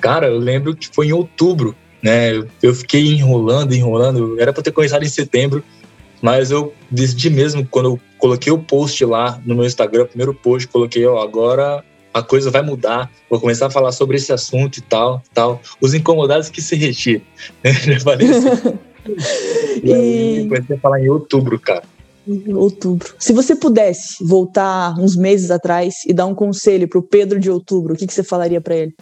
Cara, 0.00 0.26
eu 0.26 0.38
lembro 0.38 0.74
que 0.74 0.88
foi 0.88 1.06
em 1.06 1.12
outubro, 1.12 1.76
né? 2.02 2.44
Eu 2.60 2.74
fiquei 2.74 3.06
enrolando, 3.12 3.72
enrolando. 3.72 4.40
Era 4.40 4.52
para 4.52 4.64
ter 4.64 4.72
começado 4.72 5.04
em 5.04 5.08
setembro, 5.08 5.62
mas 6.20 6.50
eu 6.50 6.74
decidi 6.90 7.30
mesmo, 7.30 7.64
quando 7.66 7.90
eu 7.90 8.00
coloquei 8.18 8.52
o 8.52 8.58
post 8.58 9.04
lá 9.04 9.40
no 9.46 9.54
meu 9.54 9.64
Instagram, 9.64 10.02
o 10.02 10.08
primeiro 10.08 10.34
post, 10.34 10.66
coloquei, 10.66 11.06
ó, 11.06 11.22
agora 11.22 11.84
a 12.16 12.22
coisa 12.22 12.50
vai 12.50 12.62
mudar, 12.62 13.10
vou 13.28 13.38
começar 13.38 13.66
a 13.66 13.70
falar 13.70 13.92
sobre 13.92 14.16
esse 14.16 14.32
assunto 14.32 14.78
e 14.78 14.80
tal, 14.80 15.22
tal. 15.34 15.60
Os 15.82 15.92
incomodados 15.92 16.48
que 16.48 16.62
se 16.62 16.74
retirem. 16.74 17.22
Já 17.62 18.00
falei 18.00 18.30
assim. 18.30 18.78
e 19.84 19.92
aí, 19.92 20.48
comecei 20.48 20.76
a 20.76 20.80
falar 20.80 21.00
em 21.00 21.10
outubro, 21.10 21.60
cara. 21.60 21.82
Outubro. 22.54 23.14
Se 23.18 23.34
você 23.34 23.54
pudesse 23.54 24.24
voltar 24.24 24.98
uns 24.98 25.14
meses 25.14 25.50
atrás 25.50 25.96
e 26.06 26.14
dar 26.14 26.24
um 26.24 26.34
conselho 26.34 26.88
pro 26.88 27.02
Pedro 27.02 27.38
de 27.38 27.50
outubro, 27.50 27.92
o 27.92 27.96
que, 27.96 28.06
que 28.06 28.14
você 28.14 28.24
falaria 28.24 28.62
para 28.62 28.76
ele? 28.76 28.94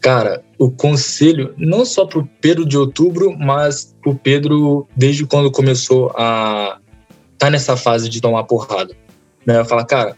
Cara, 0.00 0.44
o 0.56 0.70
conselho, 0.70 1.52
não 1.58 1.84
só 1.84 2.06
pro 2.06 2.24
Pedro 2.40 2.64
de 2.64 2.78
outubro, 2.78 3.36
mas 3.36 3.92
pro 4.00 4.14
Pedro 4.14 4.86
desde 4.96 5.26
quando 5.26 5.50
começou 5.50 6.12
a 6.16 6.78
tá 7.36 7.50
nessa 7.50 7.76
fase 7.76 8.08
de 8.08 8.20
tomar 8.20 8.44
porrada. 8.44 8.94
Né? 9.44 9.58
Eu 9.58 9.64
falo, 9.64 9.84
cara, 9.84 10.16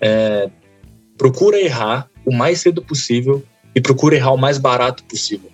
é, 0.00 0.48
procura 1.16 1.60
errar 1.60 2.08
o 2.24 2.32
mais 2.32 2.60
cedo 2.60 2.82
possível 2.82 3.42
e 3.74 3.80
procura 3.80 4.16
errar 4.16 4.32
o 4.32 4.38
mais 4.38 4.58
barato 4.58 5.04
possível. 5.04 5.50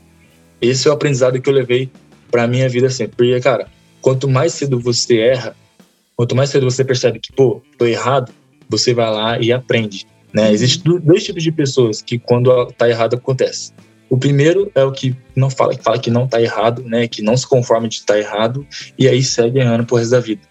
Esse 0.60 0.88
é 0.88 0.90
o 0.90 0.94
aprendizado 0.94 1.40
que 1.40 1.48
eu 1.48 1.54
levei 1.54 1.90
para 2.30 2.46
minha 2.46 2.68
vida 2.68 2.88
sempre. 2.90 3.16
Porque, 3.16 3.40
cara, 3.40 3.68
quanto 4.00 4.28
mais 4.28 4.52
cedo 4.52 4.78
você 4.78 5.18
erra, 5.18 5.56
quanto 6.16 6.34
mais 6.34 6.50
cedo 6.50 6.68
você 6.68 6.84
percebe 6.84 7.18
que, 7.18 7.32
pô, 7.32 7.62
tô 7.76 7.86
errado, 7.86 8.32
você 8.68 8.94
vai 8.94 9.10
lá 9.10 9.38
e 9.38 9.52
aprende. 9.52 10.06
Né? 10.32 10.52
Existem 10.52 10.98
dois 11.00 11.24
tipos 11.24 11.42
de 11.42 11.52
pessoas 11.52 12.02
que, 12.02 12.18
quando 12.18 12.66
tá 12.72 12.88
errado, 12.88 13.14
acontece. 13.14 13.72
O 14.08 14.16
primeiro 14.16 14.70
é 14.74 14.84
o 14.84 14.92
que 14.92 15.16
não 15.34 15.50
fala, 15.50 15.74
que 15.74 15.82
fala 15.82 15.98
que 15.98 16.10
não 16.10 16.28
tá 16.28 16.40
errado, 16.40 16.82
né? 16.84 17.08
Que 17.08 17.22
não 17.22 17.36
se 17.36 17.46
conforma 17.46 17.88
de 17.88 17.96
estar 17.96 18.14
tá 18.14 18.20
errado 18.20 18.64
e 18.96 19.08
aí 19.08 19.22
segue 19.22 19.58
errando 19.58 19.84
pro 19.84 19.96
resto 19.96 20.12
da 20.12 20.20
vida. 20.20 20.42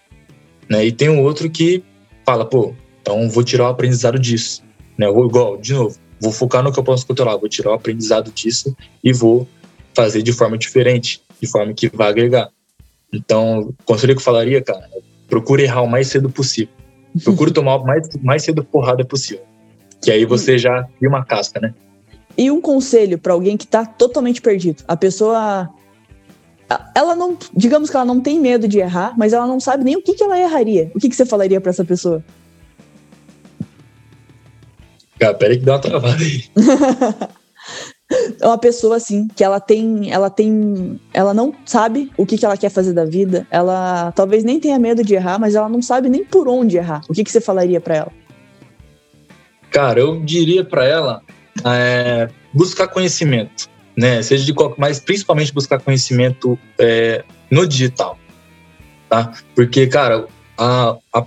Né? 0.68 0.86
E 0.86 0.92
tem 0.92 1.08
um 1.08 1.22
outro 1.22 1.48
que 1.48 1.82
fala, 2.24 2.44
pô, 2.44 2.74
então 3.06 3.30
vou 3.30 3.44
tirar 3.44 3.66
o 3.66 3.68
aprendizado 3.68 4.18
disso. 4.18 4.64
Né? 4.98 5.08
Vou, 5.08 5.26
igual, 5.26 5.56
de 5.56 5.72
novo, 5.72 5.96
vou 6.20 6.32
focar 6.32 6.60
no 6.64 6.72
que 6.72 6.78
eu 6.80 6.82
posso 6.82 7.06
controlar, 7.06 7.36
vou 7.36 7.48
tirar 7.48 7.70
o 7.70 7.74
aprendizado 7.74 8.32
disso 8.32 8.76
e 9.02 9.12
vou 9.12 9.46
fazer 9.94 10.22
de 10.22 10.32
forma 10.32 10.58
diferente, 10.58 11.22
de 11.40 11.48
forma 11.48 11.72
que 11.72 11.88
vai 11.88 12.08
agregar. 12.08 12.50
Então, 13.12 13.60
o 13.60 13.74
conselho 13.84 14.14
que 14.14 14.18
eu 14.18 14.24
falaria, 14.24 14.60
cara, 14.60 14.90
procure 15.28 15.62
errar 15.62 15.82
o 15.82 15.86
mais 15.86 16.08
cedo 16.08 16.28
possível. 16.28 16.74
Procure 17.22 17.52
tomar 17.52 17.76
o 17.76 17.84
mais, 17.84 18.08
mais 18.20 18.42
cedo 18.42 18.64
porrada 18.64 19.04
possível. 19.04 19.44
Que 20.02 20.10
aí 20.10 20.24
você 20.24 20.58
já 20.58 20.82
cria 20.98 21.08
uma 21.08 21.24
casca, 21.24 21.60
né? 21.60 21.72
E 22.36 22.50
um 22.50 22.60
conselho 22.60 23.18
para 23.18 23.32
alguém 23.32 23.56
que 23.56 23.64
está 23.64 23.86
totalmente 23.86 24.42
perdido. 24.42 24.82
A 24.86 24.96
pessoa. 24.96 25.70
Ela 26.94 27.14
não. 27.14 27.38
Digamos 27.54 27.88
que 27.88 27.96
ela 27.96 28.04
não 28.04 28.20
tem 28.20 28.38
medo 28.38 28.68
de 28.68 28.78
errar, 28.78 29.14
mas 29.16 29.32
ela 29.32 29.46
não 29.46 29.58
sabe 29.58 29.84
nem 29.84 29.96
o 29.96 30.02
que, 30.02 30.12
que 30.12 30.22
ela 30.22 30.38
erraria. 30.38 30.90
O 30.94 30.98
que, 30.98 31.08
que 31.08 31.16
você 31.16 31.24
falaria 31.24 31.60
para 31.60 31.70
essa 31.70 31.84
pessoa? 31.84 32.22
Cara, 35.18 35.34
peraí 35.34 35.58
que 35.58 35.64
dá 35.64 35.74
uma 35.74 35.80
travada 35.80 36.22
aí. 36.22 36.44
é 38.40 38.46
uma 38.46 38.58
pessoa 38.58 38.96
assim 38.96 39.26
que 39.28 39.42
ela 39.42 39.58
tem 39.58 40.12
ela 40.12 40.30
tem 40.30 41.00
ela 41.12 41.34
não 41.34 41.54
sabe 41.64 42.10
o 42.16 42.24
que, 42.24 42.38
que 42.38 42.44
ela 42.44 42.56
quer 42.56 42.70
fazer 42.70 42.92
da 42.92 43.04
vida. 43.04 43.46
Ela 43.50 44.12
talvez 44.12 44.44
nem 44.44 44.60
tenha 44.60 44.78
medo 44.78 45.02
de 45.02 45.14
errar 45.14 45.38
mas 45.38 45.54
ela 45.54 45.68
não 45.68 45.82
sabe 45.82 46.08
nem 46.08 46.24
por 46.24 46.48
onde 46.48 46.76
errar. 46.76 47.02
O 47.08 47.12
que, 47.12 47.24
que 47.24 47.30
você 47.30 47.40
falaria 47.40 47.80
para 47.80 47.96
ela? 47.96 48.12
Cara 49.70 50.00
eu 50.00 50.20
diria 50.20 50.64
para 50.64 50.84
ela 50.84 51.22
é, 51.64 52.28
buscar 52.52 52.88
conhecimento 52.88 53.68
né? 53.96 54.22
Seja 54.22 54.44
de 54.44 54.52
qualquer 54.52 54.78
mas 54.78 55.00
principalmente 55.00 55.52
buscar 55.52 55.80
conhecimento 55.80 56.58
é, 56.78 57.24
no 57.50 57.66
digital 57.66 58.18
tá? 59.08 59.32
Porque 59.54 59.86
cara 59.86 60.26
a, 60.58 60.96
a, 61.12 61.24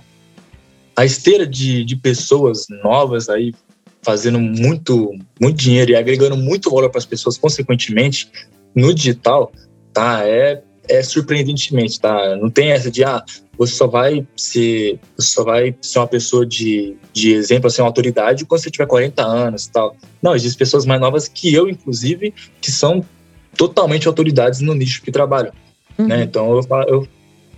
a 0.96 1.04
esteira 1.04 1.46
de, 1.46 1.84
de 1.84 1.96
pessoas 1.96 2.66
novas 2.82 3.28
aí 3.28 3.52
fazendo 4.02 4.38
muito, 4.38 5.14
muito 5.40 5.56
dinheiro 5.56 5.92
e 5.92 5.96
agregando 5.96 6.36
muito 6.36 6.70
valor 6.70 6.90
para 6.90 6.98
as 6.98 7.06
pessoas, 7.06 7.36
consequentemente, 7.36 8.30
no 8.74 8.94
digital, 8.94 9.52
tá? 9.92 10.26
É, 10.26 10.62
é 10.88 11.02
surpreendentemente, 11.02 12.00
tá? 12.00 12.36
Não 12.36 12.50
tem 12.50 12.70
essa 12.70 12.90
de, 12.90 13.04
ah, 13.04 13.22
você 13.56 13.74
só 13.74 13.86
vai 13.86 14.26
ser, 14.36 14.98
você 15.16 15.34
só 15.34 15.44
vai 15.44 15.74
ser 15.82 15.98
uma 15.98 16.06
pessoa 16.06 16.46
de, 16.46 16.96
de 17.12 17.32
exemplo, 17.32 17.66
assim, 17.66 17.82
uma 17.82 17.88
autoridade 17.88 18.46
quando 18.46 18.62
você 18.62 18.70
tiver 18.70 18.86
40 18.86 19.22
anos 19.22 19.66
e 19.66 19.72
tal. 19.72 19.96
Não, 20.22 20.34
existem 20.34 20.58
pessoas 20.58 20.86
mais 20.86 21.00
novas 21.00 21.28
que 21.28 21.52
eu, 21.52 21.68
inclusive, 21.68 22.32
que 22.60 22.70
são 22.70 23.04
totalmente 23.56 24.08
autoridades 24.08 24.60
no 24.60 24.74
nicho 24.74 25.02
que 25.02 25.12
trabalham, 25.12 25.52
né? 25.98 26.02
uhum. 26.02 26.06
né? 26.08 26.22
Então, 26.22 26.56
eu, 26.56 26.66
eu, 26.88 27.08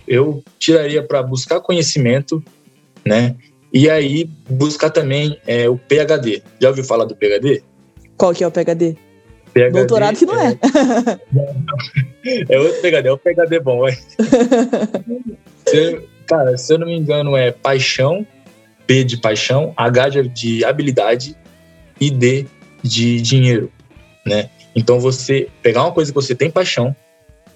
eu 0.07 0.43
tiraria 0.59 1.01
para 1.01 1.23
buscar 1.23 1.61
conhecimento, 1.61 2.43
né? 3.05 3.35
E 3.73 3.89
aí 3.89 4.29
buscar 4.47 4.91
também 4.91 5.39
é, 5.47 5.67
o 5.67 5.77
PhD. 5.77 6.43
Já 6.61 6.69
ouviu 6.69 6.83
falar 6.83 7.05
do 7.05 7.15
PhD? 7.15 7.63
Qual 8.15 8.31
que 8.31 8.43
é 8.43 8.47
o 8.47 8.51
PhD? 8.51 8.95
PhD 9.51 9.71
Doutorado 9.71 10.15
que 10.15 10.25
não 10.25 10.39
é. 10.39 10.57
É, 12.25 12.53
é 12.53 12.59
outro 12.59 12.81
PhD, 12.81 13.07
é 13.07 13.11
o 13.11 13.17
PhD 13.17 13.59
bom. 13.59 13.87
É. 13.87 13.97
se, 15.65 16.01
cara, 16.27 16.55
se 16.55 16.73
eu 16.73 16.77
não 16.77 16.85
me 16.85 16.95
engano, 16.95 17.35
é 17.35 17.51
paixão, 17.51 18.25
P 18.85 19.03
de 19.03 19.17
paixão, 19.17 19.73
H 19.75 20.09
de 20.31 20.63
habilidade 20.63 21.35
e 21.99 22.11
D 22.11 22.45
de 22.83 23.21
dinheiro, 23.21 23.71
né? 24.25 24.49
Então 24.75 24.99
você 24.99 25.49
pegar 25.63 25.81
uma 25.83 25.91
coisa 25.91 26.11
que 26.11 26.15
você 26.15 26.35
tem 26.35 26.51
paixão, 26.51 26.95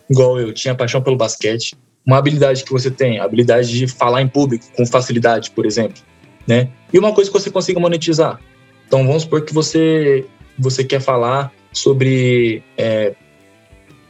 igual 0.10 0.40
eu 0.40 0.52
tinha 0.52 0.74
paixão 0.74 1.02
pelo 1.02 1.18
basquete, 1.18 1.76
uma 2.08 2.18
habilidade 2.18 2.64
que 2.64 2.72
você 2.72 2.90
tem, 2.90 3.20
a 3.20 3.26
habilidade 3.26 3.68
de 3.68 3.86
falar 3.86 4.22
em 4.22 4.30
público 4.30 4.66
com 4.78 4.86
facilidade, 4.86 5.52
por 5.52 5.66
exemplo, 5.66 6.02
né? 6.48 6.70
E 6.94 6.98
uma 6.98 7.14
coisa 7.14 7.30
que 7.30 7.38
você 7.38 7.52
consiga 7.52 7.82
monetizar. 7.82 8.40
Então 8.88 9.06
vamos 9.06 9.24
supor 9.24 9.44
que 9.44 9.54
você 9.54 10.26
você 10.58 10.86
quer 10.86 11.02
falar 11.02 11.52
sobre 11.74 12.64
é, 12.78 13.14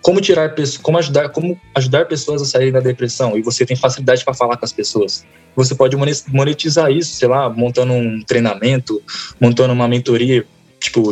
como 0.02 0.22
tirar 0.22 0.54
como 0.84 1.00
ajudar 1.00 1.30
como 1.30 1.60
ajudar 1.74 2.06
pessoas 2.06 2.42
a 2.42 2.46
saírem 2.46 2.72
da 2.72 2.80
depressão 2.80 3.36
e 3.36 3.42
você 3.42 3.66
tem 3.66 3.76
facilidade 3.76 4.24
para 4.24 4.36
falar 4.36 4.58
com 4.58 4.64
as 4.64 4.72
pessoas. 4.72 5.26
Você 5.56 5.74
pode 5.74 5.98
monetizar 6.32 6.92
isso, 6.92 7.16
sei 7.16 7.28
lá, 7.28 7.50
montando 7.50 7.92
um 7.92 8.22
treinamento, 8.22 9.02
montando 9.42 9.74
uma 9.74 9.88
mentoria, 9.88 10.46
tipo 10.80 11.12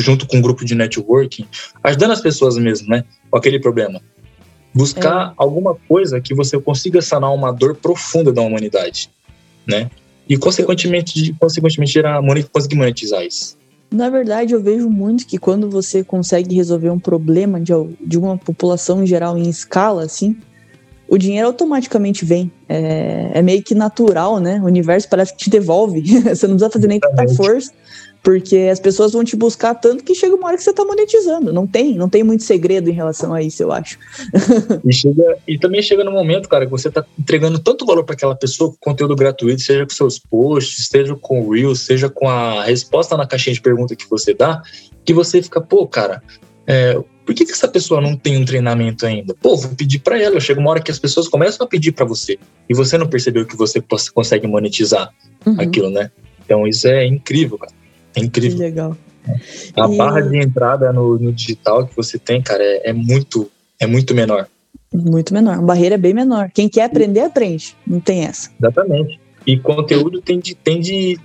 junto 0.00 0.26
com 0.26 0.38
um 0.38 0.42
grupo 0.42 0.64
de 0.64 0.74
networking, 0.74 1.46
ajudando 1.84 2.10
as 2.10 2.20
pessoas 2.20 2.58
mesmo, 2.58 2.88
né? 2.88 3.04
Com 3.30 3.38
aquele 3.38 3.60
problema. 3.60 4.02
Buscar 4.74 5.30
é. 5.30 5.32
alguma 5.36 5.74
coisa 5.74 6.20
que 6.20 6.34
você 6.34 6.58
consiga 6.58 7.02
sanar 7.02 7.32
uma 7.34 7.52
dor 7.52 7.76
profunda 7.76 8.32
da 8.32 8.40
humanidade, 8.40 9.10
né? 9.66 9.90
E, 10.28 10.36
consequentemente, 10.36 11.34
consequentemente 11.38 11.92
gerar, 11.92 12.20
conseguir 12.52 12.76
monetizar 12.76 13.22
isso. 13.24 13.56
Na 13.90 14.08
verdade, 14.08 14.54
eu 14.54 14.62
vejo 14.62 14.88
muito 14.88 15.26
que 15.26 15.36
quando 15.36 15.68
você 15.68 16.02
consegue 16.02 16.54
resolver 16.54 16.88
um 16.88 16.98
problema 16.98 17.60
de, 17.60 17.72
de 18.00 18.18
uma 18.18 18.38
população 18.38 19.02
em 19.02 19.06
geral 19.06 19.36
em 19.36 19.48
escala, 19.48 20.04
assim, 20.04 20.36
o 21.12 21.18
dinheiro 21.18 21.46
automaticamente 21.46 22.24
vem. 22.24 22.50
É, 22.66 23.32
é, 23.34 23.42
meio 23.42 23.62
que 23.62 23.74
natural, 23.74 24.40
né? 24.40 24.58
O 24.62 24.64
universo 24.64 25.06
parece 25.10 25.32
que 25.32 25.44
te 25.44 25.50
devolve. 25.50 26.00
você 26.24 26.46
não 26.46 26.54
precisa 26.54 26.70
fazer 26.70 26.86
nem 26.88 26.98
tanta 26.98 27.28
força. 27.34 27.70
Porque 28.22 28.68
as 28.70 28.78
pessoas 28.78 29.12
vão 29.12 29.24
te 29.24 29.34
buscar 29.34 29.74
tanto 29.74 30.04
que 30.04 30.14
chega 30.14 30.36
uma 30.36 30.46
hora 30.46 30.56
que 30.56 30.62
você 30.62 30.70
está 30.70 30.84
monetizando. 30.84 31.52
Não 31.52 31.66
tem, 31.66 31.96
não 31.96 32.08
tem 32.08 32.22
muito 32.22 32.44
segredo 32.44 32.88
em 32.88 32.92
relação 32.92 33.34
a 33.34 33.42
isso, 33.42 33.62
eu 33.62 33.72
acho. 33.72 33.98
e, 34.86 34.92
chega, 34.92 35.38
e 35.46 35.58
também 35.58 35.82
chega 35.82 36.04
no 36.04 36.12
momento, 36.12 36.48
cara, 36.48 36.64
que 36.64 36.70
você 36.70 36.88
está 36.88 37.04
entregando 37.18 37.58
tanto 37.58 37.84
valor 37.84 38.04
para 38.04 38.14
aquela 38.14 38.36
pessoa 38.36 38.70
com 38.70 38.76
conteúdo 38.78 39.16
gratuito, 39.16 39.60
seja 39.60 39.84
com 39.84 39.92
seus 39.92 40.20
posts, 40.20 40.86
seja 40.86 41.16
com 41.16 41.40
o 41.40 41.52
Reels, 41.52 41.80
seja 41.80 42.08
com 42.08 42.28
a 42.28 42.62
resposta 42.64 43.16
na 43.16 43.26
caixinha 43.26 43.54
de 43.54 43.60
pergunta 43.60 43.96
que 43.96 44.08
você 44.08 44.32
dá, 44.32 44.62
que 45.04 45.12
você 45.12 45.42
fica, 45.42 45.60
pô, 45.60 45.86
cara, 45.88 46.22
é, 46.64 46.94
por 47.24 47.34
que, 47.34 47.44
que 47.44 47.52
essa 47.52 47.68
pessoa 47.68 48.00
não 48.00 48.16
tem 48.16 48.36
um 48.36 48.44
treinamento 48.44 49.06
ainda? 49.06 49.34
Pô, 49.34 49.56
vou 49.56 49.74
pedir 49.74 50.00
para 50.00 50.20
ela. 50.20 50.40
Chega 50.40 50.60
uma 50.60 50.70
hora 50.70 50.80
que 50.80 50.90
as 50.90 50.98
pessoas 50.98 51.28
começam 51.28 51.64
a 51.64 51.68
pedir 51.68 51.92
para 51.92 52.04
você 52.04 52.38
e 52.68 52.74
você 52.74 52.98
não 52.98 53.06
percebeu 53.08 53.46
que 53.46 53.56
você 53.56 53.82
consegue 54.12 54.46
monetizar 54.46 55.12
uhum. 55.46 55.60
aquilo, 55.60 55.90
né? 55.90 56.10
Então 56.44 56.66
isso 56.66 56.88
é 56.88 57.06
incrível, 57.06 57.58
cara. 57.58 57.72
É 58.14 58.20
incrível. 58.20 58.56
Que 58.56 58.62
legal. 58.62 58.96
A 59.76 59.88
e... 59.88 59.96
barra 59.96 60.20
de 60.20 60.36
entrada 60.36 60.92
no, 60.92 61.18
no, 61.18 61.32
digital 61.32 61.86
que 61.86 61.94
você 61.96 62.18
tem, 62.18 62.42
cara, 62.42 62.62
é, 62.62 62.90
é, 62.90 62.92
muito 62.92 63.50
é 63.78 63.86
muito 63.86 64.14
menor. 64.14 64.48
Muito 64.92 65.32
menor. 65.32 65.58
A 65.58 65.62
barreira 65.62 65.94
é 65.94 65.98
bem 65.98 66.12
menor. 66.12 66.50
Quem 66.52 66.68
quer 66.68 66.84
aprender, 66.84 67.20
aprende. 67.20 67.76
Não 67.86 68.00
tem 68.00 68.24
essa. 68.24 68.50
Exatamente. 68.60 69.20
E 69.46 69.58
conteúdo 69.58 70.20
tem 70.20 70.38
de, 70.38 70.54
tem 70.54 70.80
de 70.80 71.18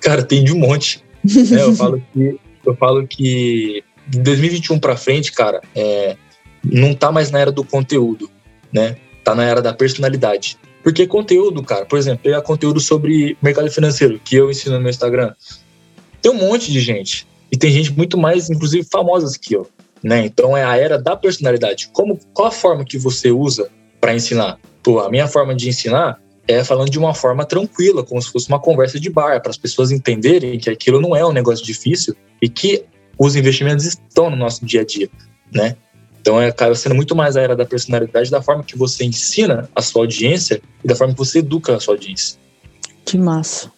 cara, 0.00 0.22
tem 0.22 0.42
de 0.42 0.52
um 0.52 0.58
monte. 0.58 1.02
né? 1.22 1.62
Eu 1.62 1.72
falo 1.76 2.02
que 2.12 2.38
eu 2.66 2.74
falo 2.76 3.06
que 3.06 3.84
de 4.08 4.18
2021 4.20 4.78
para 4.78 4.96
frente, 4.96 5.32
cara, 5.32 5.60
é, 5.74 6.16
não 6.64 6.94
tá 6.94 7.12
mais 7.12 7.30
na 7.30 7.38
era 7.38 7.52
do 7.52 7.64
conteúdo, 7.64 8.30
né? 8.72 8.96
Tá 9.22 9.34
na 9.34 9.44
era 9.44 9.62
da 9.62 9.72
personalidade. 9.72 10.58
Porque 10.82 11.06
conteúdo, 11.06 11.62
cara, 11.62 11.86
por 11.86 11.98
exemplo, 11.98 12.20
pegar 12.22 12.42
conteúdo 12.42 12.78
sobre 12.78 13.36
mercado 13.40 13.70
financeiro, 13.70 14.20
que 14.22 14.36
eu 14.36 14.50
ensino 14.50 14.74
no 14.74 14.82
meu 14.82 14.90
Instagram, 14.90 15.32
tem 16.24 16.32
um 16.32 16.48
monte 16.48 16.72
de 16.72 16.80
gente. 16.80 17.26
E 17.52 17.56
tem 17.56 17.70
gente 17.70 17.92
muito 17.92 18.16
mais, 18.16 18.48
inclusive, 18.48 18.88
famosa 18.90 19.38
que 19.38 19.54
eu. 19.54 19.68
Né? 20.02 20.24
Então 20.24 20.56
é 20.56 20.64
a 20.64 20.74
era 20.74 20.98
da 20.98 21.14
personalidade. 21.14 21.90
Como, 21.92 22.18
qual 22.32 22.48
a 22.48 22.50
forma 22.50 22.82
que 22.82 22.96
você 22.96 23.30
usa 23.30 23.70
para 24.00 24.14
ensinar? 24.14 24.58
Pô, 24.82 25.00
a 25.00 25.10
minha 25.10 25.28
forma 25.28 25.54
de 25.54 25.68
ensinar 25.68 26.18
é 26.48 26.64
falando 26.64 26.88
de 26.90 26.98
uma 26.98 27.12
forma 27.12 27.44
tranquila, 27.44 28.02
como 28.02 28.22
se 28.22 28.32
fosse 28.32 28.48
uma 28.48 28.58
conversa 28.58 28.98
de 28.98 29.10
bar, 29.10 29.40
para 29.42 29.50
as 29.50 29.58
pessoas 29.58 29.90
entenderem 29.90 30.58
que 30.58 30.70
aquilo 30.70 30.98
não 30.98 31.14
é 31.14 31.24
um 31.26 31.32
negócio 31.32 31.64
difícil 31.64 32.16
e 32.40 32.48
que 32.48 32.84
os 33.18 33.36
investimentos 33.36 33.84
estão 33.84 34.30
no 34.30 34.36
nosso 34.36 34.64
dia 34.64 34.80
a 34.80 34.84
dia, 34.84 35.10
né? 35.52 35.76
Então 36.22 36.40
é, 36.40 36.48
acaba 36.48 36.74
sendo 36.74 36.94
muito 36.94 37.14
mais 37.14 37.36
a 37.36 37.42
era 37.42 37.54
da 37.54 37.66
personalidade, 37.66 38.30
da 38.30 38.40
forma 38.40 38.64
que 38.64 38.78
você 38.78 39.04
ensina 39.04 39.68
a 39.76 39.82
sua 39.82 40.02
audiência 40.02 40.62
e 40.82 40.88
da 40.88 40.96
forma 40.96 41.12
que 41.12 41.18
você 41.18 41.40
educa 41.40 41.76
a 41.76 41.80
sua 41.80 41.94
audiência. 41.94 42.38
Que 43.04 43.18
massa. 43.18 43.70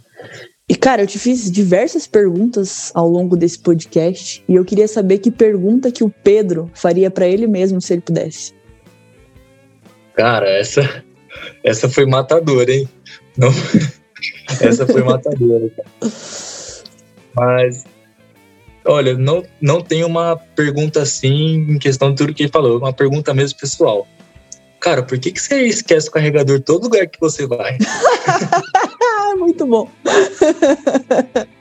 E 0.68 0.74
cara, 0.74 1.02
eu 1.02 1.06
te 1.06 1.16
fiz 1.16 1.48
diversas 1.48 2.08
perguntas 2.08 2.90
ao 2.92 3.08
longo 3.08 3.36
desse 3.36 3.56
podcast 3.58 4.42
e 4.48 4.56
eu 4.56 4.64
queria 4.64 4.88
saber 4.88 5.18
que 5.18 5.30
pergunta 5.30 5.92
que 5.92 6.02
o 6.02 6.10
Pedro 6.10 6.68
faria 6.74 7.08
para 7.08 7.26
ele 7.28 7.46
mesmo 7.46 7.80
se 7.80 7.92
ele 7.92 8.02
pudesse. 8.02 8.52
Cara, 10.14 10.48
essa 10.48 11.04
essa 11.62 11.88
foi 11.88 12.04
matadora, 12.04 12.72
hein? 12.72 12.88
Não, 13.36 13.50
essa 14.60 14.84
foi 14.86 15.04
matadora. 15.04 15.70
Cara. 15.70 15.88
Mas 17.34 17.84
Olha, 18.88 19.16
não, 19.18 19.44
não 19.60 19.80
tem 19.80 20.04
uma 20.04 20.36
pergunta 20.36 21.02
assim 21.02 21.66
em 21.70 21.78
questão 21.78 22.10
de 22.10 22.16
tudo 22.16 22.32
que 22.32 22.44
ele 22.44 22.52
falou, 22.52 22.78
uma 22.78 22.92
pergunta 22.92 23.34
mesmo 23.34 23.58
pessoal. 23.58 24.06
Cara, 24.80 25.02
por 25.02 25.18
que, 25.18 25.32
que 25.32 25.40
você 25.42 25.62
esquece 25.62 26.08
o 26.08 26.12
carregador 26.12 26.60
todo 26.60 26.84
lugar 26.84 27.06
que 27.08 27.18
você 27.18 27.46
vai? 27.46 27.76
Muito 29.56 29.66
bom. 29.66 29.88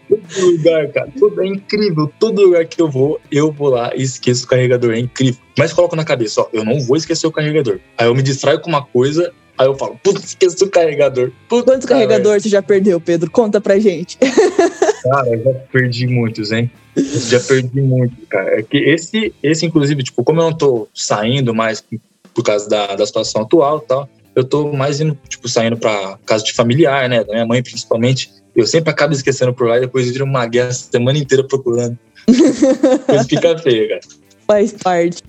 todo 0.10 0.52
lugar, 0.52 0.88
cara. 0.90 1.10
Tudo 1.18 1.42
é 1.42 1.48
incrível. 1.48 2.12
Todo 2.20 2.42
lugar 2.42 2.66
que 2.66 2.82
eu 2.82 2.90
vou, 2.90 3.22
eu 3.32 3.52
vou 3.52 3.70
lá 3.70 3.96
e 3.96 4.02
esqueço 4.02 4.46
o 4.46 4.48
carregador. 4.48 4.94
É 4.94 5.00
incrível. 5.00 5.40
Mas 5.58 5.72
coloco 5.72 5.96
na 5.96 6.04
cabeça, 6.04 6.42
ó, 6.42 6.48
eu 6.52 6.66
não 6.66 6.80
vou 6.82 6.98
esquecer 6.98 7.26
o 7.26 7.32
carregador. 7.32 7.80
Aí 7.98 8.08
eu 8.08 8.16
me 8.16 8.22
distraio 8.22 8.60
com 8.60 8.70
uma 8.70 8.86
coisa, 8.86 9.32
aí 9.58 9.66
eu 9.66 9.76
falo, 9.76 9.98
putz, 10.04 10.26
esqueci 10.26 10.62
o 10.64 10.70
carregador. 10.70 11.32
Putz, 11.48 11.64
Quantos 11.64 11.88
carregadores 11.88 12.44
você 12.44 12.50
já 12.50 12.62
perdeu, 12.62 13.00
Pedro? 13.00 13.32
Conta 13.32 13.62
pra 13.62 13.80
gente. 13.80 14.18
Cara, 14.18 15.30
eu 15.30 15.44
já 15.44 15.54
perdi 15.72 16.08
muitos, 16.08 16.52
hein? 16.52 16.70
Já 16.98 17.40
perdi 17.40 17.82
muito, 17.82 18.16
cara. 18.28 18.60
É 18.60 18.64
que 18.64 18.78
esse, 18.78 19.34
esse, 19.42 19.66
inclusive, 19.66 20.04
tipo, 20.04 20.24
como 20.24 20.42
eu 20.42 20.46
não 20.46 20.58
tô 20.58 20.88
saindo 20.94 21.54
mais 21.54 21.84
por 22.34 22.44
causa 22.44 22.68
da, 22.68 22.96
da 22.96 23.06
situação 23.06 23.44
atual 23.44 23.82
e 23.84 23.88
tal, 23.88 24.10
eu 24.36 24.44
tô 24.44 24.72
mais 24.72 25.00
indo, 25.00 25.18
tipo, 25.28 25.48
saindo 25.48 25.78
pra 25.78 26.20
casa 26.26 26.44
de 26.44 26.54
familiar, 26.54 27.08
né? 27.10 27.24
Da 27.24 27.34
minha 27.34 27.46
mãe, 27.46 27.64
principalmente. 27.64 28.32
Eu 28.56 28.68
sempre 28.68 28.90
acabo 28.90 29.14
esquecendo 29.14 29.54
por 29.54 29.68
lá 29.68 29.78
e 29.78 29.82
depois 29.82 30.10
vira 30.10 30.24
uma 30.24 30.46
guerra 30.46 30.70
a 30.70 30.74
semana 30.74 31.18
inteira 31.18 31.46
procurando. 31.48 31.98
Coisa 33.06 33.24
fica 33.24 33.58
feia, 33.58 33.88
cara. 33.88 34.02
Faz 34.48 34.72
parte. 34.74 35.24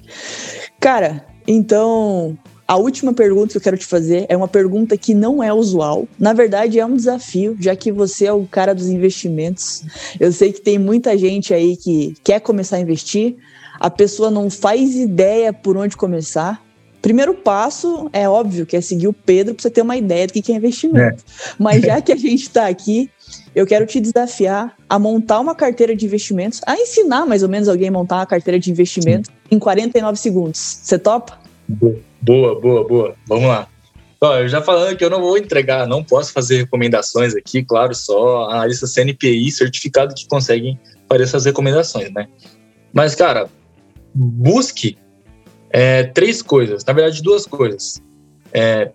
Cara, 0.78 1.24
então, 1.46 2.36
a 2.68 2.76
última 2.76 3.12
pergunta 3.12 3.52
que 3.52 3.58
eu 3.58 3.62
quero 3.62 3.78
te 3.78 3.86
fazer 3.86 4.26
é 4.28 4.36
uma 4.36 4.48
pergunta 4.48 4.96
que 4.96 5.14
não 5.14 5.42
é 5.42 5.52
usual. 5.52 6.08
Na 6.18 6.32
verdade, 6.32 6.80
é 6.80 6.84
um 6.84 6.96
desafio, 6.96 7.56
já 7.60 7.76
que 7.76 7.92
você 7.92 8.26
é 8.26 8.32
o 8.32 8.44
cara 8.44 8.74
dos 8.74 8.88
investimentos. 8.88 9.84
Eu 10.18 10.32
sei 10.32 10.52
que 10.52 10.60
tem 10.60 10.78
muita 10.78 11.16
gente 11.16 11.54
aí 11.54 11.76
que 11.76 12.14
quer 12.24 12.40
começar 12.40 12.76
a 12.76 12.80
investir, 12.80 13.36
a 13.78 13.88
pessoa 13.88 14.30
não 14.30 14.50
faz 14.50 14.96
ideia 14.96 15.52
por 15.52 15.76
onde 15.76 15.96
começar. 15.96 16.65
Primeiro 17.02 17.34
passo 17.34 18.10
é 18.12 18.28
óbvio 18.28 18.66
que 18.66 18.76
é 18.76 18.80
seguir 18.80 19.08
o 19.08 19.12
Pedro 19.12 19.54
para 19.54 19.62
você 19.62 19.70
ter 19.70 19.82
uma 19.82 19.96
ideia 19.96 20.26
do 20.26 20.32
que 20.32 20.52
é 20.52 20.54
investimento. 20.56 21.22
É. 21.22 21.54
Mas 21.58 21.82
já 21.82 22.00
que 22.00 22.12
a 22.12 22.16
gente 22.16 22.42
está 22.42 22.66
aqui, 22.66 23.10
eu 23.54 23.66
quero 23.66 23.86
te 23.86 24.00
desafiar 24.00 24.74
a 24.88 24.98
montar 24.98 25.40
uma 25.40 25.54
carteira 25.54 25.94
de 25.94 26.04
investimentos, 26.04 26.60
a 26.66 26.74
ensinar 26.76 27.26
mais 27.26 27.42
ou 27.42 27.48
menos 27.48 27.68
alguém 27.68 27.88
a 27.88 27.92
montar 27.92 28.16
uma 28.16 28.26
carteira 28.26 28.58
de 28.58 28.70
investimentos 28.70 29.30
em 29.50 29.58
49 29.58 30.18
segundos. 30.18 30.58
Você 30.58 30.98
topa? 30.98 31.38
Boa, 31.68 32.60
boa, 32.60 32.86
boa. 32.86 33.14
Vamos 33.26 33.48
lá. 33.48 33.68
Ó, 34.20 34.38
eu 34.38 34.48
já 34.48 34.62
falando 34.62 34.96
que 34.96 35.04
eu 35.04 35.10
não 35.10 35.20
vou 35.20 35.36
entregar, 35.36 35.86
não 35.86 36.02
posso 36.02 36.32
fazer 36.32 36.56
recomendações 36.58 37.34
aqui, 37.34 37.62
claro, 37.62 37.94
só 37.94 38.50
analistas 38.50 38.92
CNPI 38.92 39.50
certificado 39.50 40.14
que 40.14 40.26
conseguem 40.26 40.78
fazer 41.08 41.22
essas 41.22 41.44
recomendações, 41.44 42.10
né? 42.12 42.26
Mas, 42.92 43.14
cara, 43.14 43.46
busque 44.14 44.96
é, 45.70 46.04
três 46.04 46.42
coisas, 46.42 46.84
na 46.84 46.92
verdade, 46.92 47.22
duas 47.22 47.46
coisas. 47.46 48.02
É, 48.52 48.90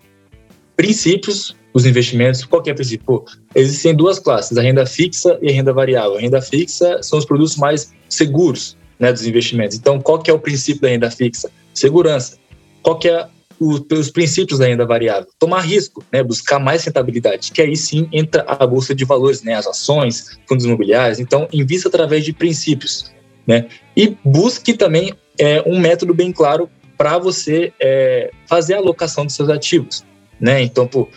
princípios, 0.75 1.55
os 1.73 1.85
investimentos, 1.85 2.43
qualquer 2.43 2.71
é 2.71 2.73
princípio. 2.73 3.23
existem 3.55 3.95
duas 3.95 4.19
classes, 4.19 4.57
a 4.57 4.61
renda 4.61 4.85
fixa 4.85 5.37
e 5.41 5.49
a 5.49 5.53
renda 5.53 5.73
variável. 5.73 6.17
A 6.17 6.19
renda 6.19 6.41
fixa 6.41 7.01
são 7.01 7.19
os 7.19 7.25
produtos 7.25 7.55
mais 7.55 7.93
seguros 8.09 8.77
né, 8.99 9.11
dos 9.11 9.25
investimentos. 9.25 9.77
Então, 9.77 9.99
qual 9.99 10.19
que 10.19 10.29
é 10.29 10.33
o 10.33 10.39
princípio 10.39 10.81
da 10.81 10.89
renda 10.89 11.09
fixa? 11.09 11.49
Segurança. 11.73 12.37
Qual 12.81 12.97
que 12.99 13.07
é 13.07 13.27
o, 13.59 13.79
os 13.93 14.11
princípios 14.11 14.59
da 14.59 14.67
renda 14.67 14.85
variável? 14.85 15.27
Tomar 15.39 15.61
risco, 15.61 16.03
né, 16.11 16.21
buscar 16.23 16.59
mais 16.59 16.83
rentabilidade, 16.83 17.51
que 17.51 17.61
aí 17.61 17.75
sim 17.75 18.09
entra 18.11 18.43
a 18.47 18.65
bolsa 18.67 18.93
de 18.93 19.05
valores, 19.05 19.43
né, 19.43 19.53
as 19.53 19.67
ações, 19.67 20.39
fundos 20.47 20.65
imobiliários. 20.65 21.19
Então, 21.19 21.47
invista 21.53 21.87
através 21.87 22.25
de 22.25 22.33
princípios. 22.33 23.11
Né? 23.47 23.67
E 23.95 24.15
busque 24.23 24.73
também 24.73 25.13
é, 25.41 25.63
um 25.65 25.79
método 25.79 26.13
bem 26.13 26.31
claro 26.31 26.69
para 26.95 27.17
você 27.17 27.73
é, 27.79 28.29
fazer 28.45 28.75
a 28.75 28.77
alocação 28.77 29.25
dos 29.25 29.33
seus 29.33 29.49
ativos. 29.49 30.05
Né? 30.39 30.61
Então, 30.61 30.85
pô, 30.85 31.09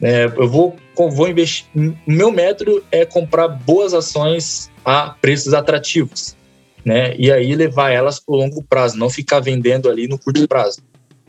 é, 0.00 0.24
eu 0.24 0.48
vou, 0.48 0.74
vou 0.96 1.28
investir. 1.28 1.66
Meu 2.06 2.32
método 2.32 2.82
é 2.90 3.04
comprar 3.04 3.46
boas 3.46 3.92
ações 3.92 4.70
a 4.82 5.10
preços 5.20 5.52
atrativos. 5.52 6.34
Né? 6.82 7.14
E 7.18 7.30
aí 7.30 7.54
levar 7.54 7.90
elas 7.90 8.18
para 8.18 8.34
o 8.34 8.38
longo 8.38 8.62
prazo, 8.62 8.96
não 8.96 9.10
ficar 9.10 9.40
vendendo 9.40 9.90
ali 9.90 10.08
no 10.08 10.18
curto 10.18 10.48
prazo. 10.48 10.80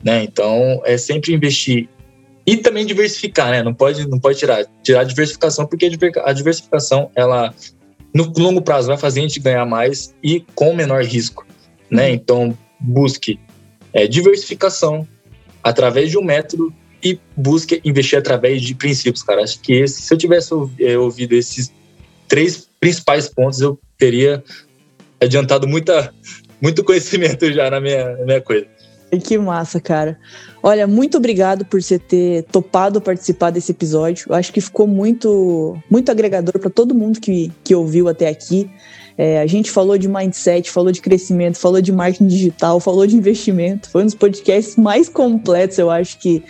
Né? 0.02 0.24
Então, 0.24 0.80
é 0.86 0.96
sempre 0.96 1.34
investir 1.34 1.86
e 2.46 2.56
também 2.56 2.86
diversificar, 2.86 3.50
né? 3.50 3.62
Não 3.62 3.74
pode, 3.74 4.08
não 4.08 4.18
pode 4.18 4.38
tirar, 4.38 4.64
tirar 4.82 5.02
a 5.02 5.04
diversificação, 5.04 5.66
porque 5.66 5.90
a 6.24 6.32
diversificação 6.32 7.10
ela 7.14 7.54
no 8.14 8.32
longo 8.38 8.62
prazo 8.62 8.88
vai 8.88 8.96
fazer 8.96 9.20
a 9.20 9.22
gente 9.22 9.38
ganhar 9.38 9.64
mais 9.66 10.14
e 10.22 10.40
com 10.54 10.74
menor 10.74 11.04
risco, 11.04 11.46
né? 11.90 12.08
Uhum. 12.08 12.14
Então 12.14 12.58
busque 12.78 13.38
é, 13.92 14.06
diversificação 14.06 15.06
através 15.62 16.10
de 16.10 16.18
um 16.18 16.22
método 16.22 16.72
e 17.02 17.18
busque 17.36 17.80
investir 17.84 18.18
através 18.18 18.62
de 18.62 18.74
princípios, 18.74 19.22
cara. 19.22 19.42
Acho 19.42 19.60
que 19.60 19.72
esse, 19.72 20.02
se 20.02 20.12
eu 20.12 20.18
tivesse 20.18 20.52
é, 20.80 20.98
ouvido 20.98 21.34
esses 21.34 21.72
três 22.28 22.68
principais 22.78 23.28
pontos, 23.28 23.60
eu 23.60 23.78
teria 23.98 24.42
adiantado 25.20 25.66
muita, 25.66 26.12
muito 26.60 26.84
conhecimento 26.84 27.50
já 27.52 27.70
na 27.70 27.80
minha, 27.80 28.16
na 28.16 28.24
minha 28.24 28.40
coisa. 28.40 28.66
Que 29.24 29.36
massa, 29.36 29.80
cara. 29.80 30.16
Olha, 30.62 30.86
muito 30.86 31.16
obrigado 31.16 31.64
por 31.64 31.82
você 31.82 31.98
ter 31.98 32.44
topado 32.44 33.00
participar 33.00 33.50
desse 33.50 33.72
episódio. 33.72 34.26
Eu 34.28 34.36
acho 34.36 34.52
que 34.52 34.60
ficou 34.60 34.86
muito, 34.86 35.76
muito 35.90 36.12
agregador 36.12 36.58
para 36.60 36.70
todo 36.70 36.94
mundo 36.94 37.18
que, 37.18 37.50
que 37.64 37.74
ouviu 37.74 38.08
até 38.08 38.28
aqui. 38.28 38.70
É, 39.22 39.38
a 39.38 39.46
gente 39.46 39.70
falou 39.70 39.98
de 39.98 40.08
mindset, 40.08 40.70
falou 40.70 40.90
de 40.90 41.02
crescimento, 41.02 41.58
falou 41.58 41.82
de 41.82 41.92
marketing 41.92 42.26
digital, 42.26 42.80
falou 42.80 43.06
de 43.06 43.14
investimento. 43.14 43.90
Foi 43.90 44.00
um 44.00 44.06
dos 44.06 44.14
podcasts 44.14 44.76
mais 44.76 45.10
completos, 45.10 45.76
eu 45.76 45.90
acho, 45.90 46.18
que, 46.18 46.42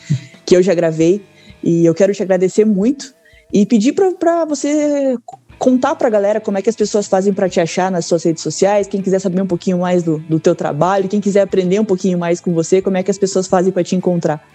que 0.46 0.54
eu 0.54 0.62
já 0.62 0.72
gravei. 0.72 1.20
E 1.64 1.84
eu 1.84 1.92
quero 1.92 2.14
te 2.14 2.22
agradecer 2.22 2.64
muito 2.64 3.12
e 3.52 3.66
pedir 3.66 3.92
para 3.92 4.44
você 4.44 5.18
contar 5.58 5.96
para 5.96 6.06
a 6.06 6.10
galera 6.12 6.40
como 6.40 6.58
é 6.58 6.62
que 6.62 6.70
as 6.70 6.76
pessoas 6.76 7.08
fazem 7.08 7.32
para 7.32 7.48
te 7.48 7.58
achar 7.58 7.90
nas 7.90 8.06
suas 8.06 8.22
redes 8.22 8.40
sociais, 8.40 8.86
quem 8.86 9.02
quiser 9.02 9.18
saber 9.18 9.42
um 9.42 9.48
pouquinho 9.48 9.78
mais 9.80 10.04
do, 10.04 10.20
do 10.20 10.38
teu 10.38 10.54
trabalho, 10.54 11.08
quem 11.08 11.20
quiser 11.20 11.40
aprender 11.40 11.80
um 11.80 11.84
pouquinho 11.84 12.20
mais 12.20 12.40
com 12.40 12.54
você, 12.54 12.80
como 12.80 12.96
é 12.96 13.02
que 13.02 13.10
as 13.10 13.18
pessoas 13.18 13.48
fazem 13.48 13.72
para 13.72 13.82
te 13.82 13.96
encontrar. 13.96 14.48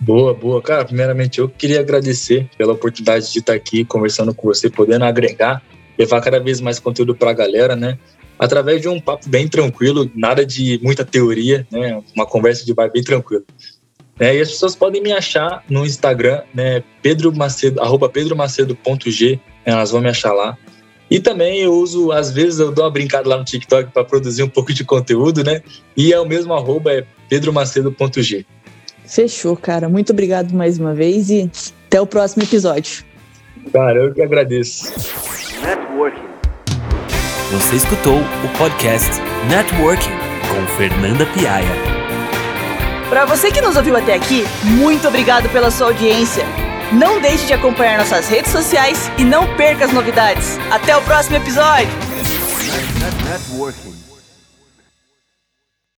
Boa, 0.00 0.32
boa. 0.32 0.62
Cara, 0.62 0.86
primeiramente 0.86 1.40
eu 1.40 1.48
queria 1.50 1.80
agradecer 1.80 2.48
pela 2.56 2.72
oportunidade 2.72 3.30
de 3.30 3.40
estar 3.40 3.52
aqui 3.52 3.84
conversando 3.84 4.34
com 4.34 4.48
você, 4.48 4.70
podendo 4.70 5.04
agregar, 5.04 5.62
levar 5.98 6.20
cada 6.20 6.38
vez 6.38 6.60
mais 6.60 6.78
conteúdo 6.78 7.14
para 7.14 7.30
a 7.30 7.34
galera, 7.34 7.76
né? 7.76 7.98
Através 8.38 8.80
de 8.80 8.88
um 8.88 9.00
papo 9.00 9.28
bem 9.28 9.46
tranquilo, 9.46 10.10
nada 10.14 10.44
de 10.44 10.78
muita 10.82 11.04
teoria, 11.04 11.66
né? 11.70 12.02
Uma 12.14 12.26
conversa 12.26 12.64
de 12.64 12.74
bar 12.74 12.90
bem 12.90 13.02
tranquilo. 13.02 13.44
É, 14.18 14.36
e 14.36 14.40
as 14.40 14.50
pessoas 14.50 14.76
podem 14.76 15.02
me 15.02 15.12
achar 15.12 15.64
no 15.68 15.84
Instagram, 15.84 16.42
né? 16.54 16.82
Pedro 17.02 17.34
Macedo, 17.34 17.80
arroba 17.80 18.08
pedromacedo.g, 18.08 19.40
elas 19.64 19.90
vão 19.90 20.00
me 20.00 20.08
achar 20.08 20.32
lá. 20.32 20.56
E 21.10 21.20
também 21.20 21.60
eu 21.60 21.72
uso, 21.74 22.12
às 22.12 22.30
vezes 22.30 22.58
eu 22.58 22.72
dou 22.72 22.84
uma 22.84 22.90
brincada 22.90 23.28
lá 23.28 23.36
no 23.36 23.44
TikTok 23.44 23.92
para 23.92 24.04
produzir 24.04 24.42
um 24.42 24.48
pouco 24.48 24.72
de 24.72 24.84
conteúdo, 24.84 25.44
né? 25.44 25.62
E 25.96 26.12
é 26.12 26.18
o 26.18 26.26
mesmo 26.26 26.54
arroba, 26.54 26.92
é 26.92 27.04
pedromacedo.g. 27.28 28.46
Fechou, 29.06 29.56
cara. 29.56 29.88
Muito 29.88 30.12
obrigado 30.12 30.52
mais 30.52 30.78
uma 30.78 30.94
vez 30.94 31.30
e 31.30 31.50
até 31.86 32.00
o 32.00 32.06
próximo 32.06 32.42
episódio. 32.42 33.04
Cara, 33.72 33.98
eu 33.98 34.12
que 34.12 34.22
agradeço. 34.22 34.92
Networking. 35.62 36.34
Você 37.52 37.76
escutou 37.76 38.18
o 38.18 38.58
podcast 38.58 39.10
Networking 39.48 40.10
com 40.48 40.66
Fernanda 40.76 41.26
Piaia. 41.26 41.94
Para 43.08 43.24
você 43.26 43.50
que 43.52 43.60
nos 43.60 43.76
ouviu 43.76 43.96
até 43.96 44.14
aqui, 44.14 44.44
muito 44.64 45.06
obrigado 45.06 45.48
pela 45.50 45.70
sua 45.70 45.88
audiência. 45.88 46.44
Não 46.92 47.20
deixe 47.20 47.46
de 47.46 47.52
acompanhar 47.52 47.98
nossas 47.98 48.28
redes 48.28 48.50
sociais 48.50 49.10
e 49.18 49.24
não 49.24 49.56
perca 49.56 49.84
as 49.84 49.92
novidades. 49.92 50.58
Até 50.70 50.96
o 50.96 51.02
próximo 51.02 51.36
episódio! 51.36 51.88
Networking. 53.30 53.93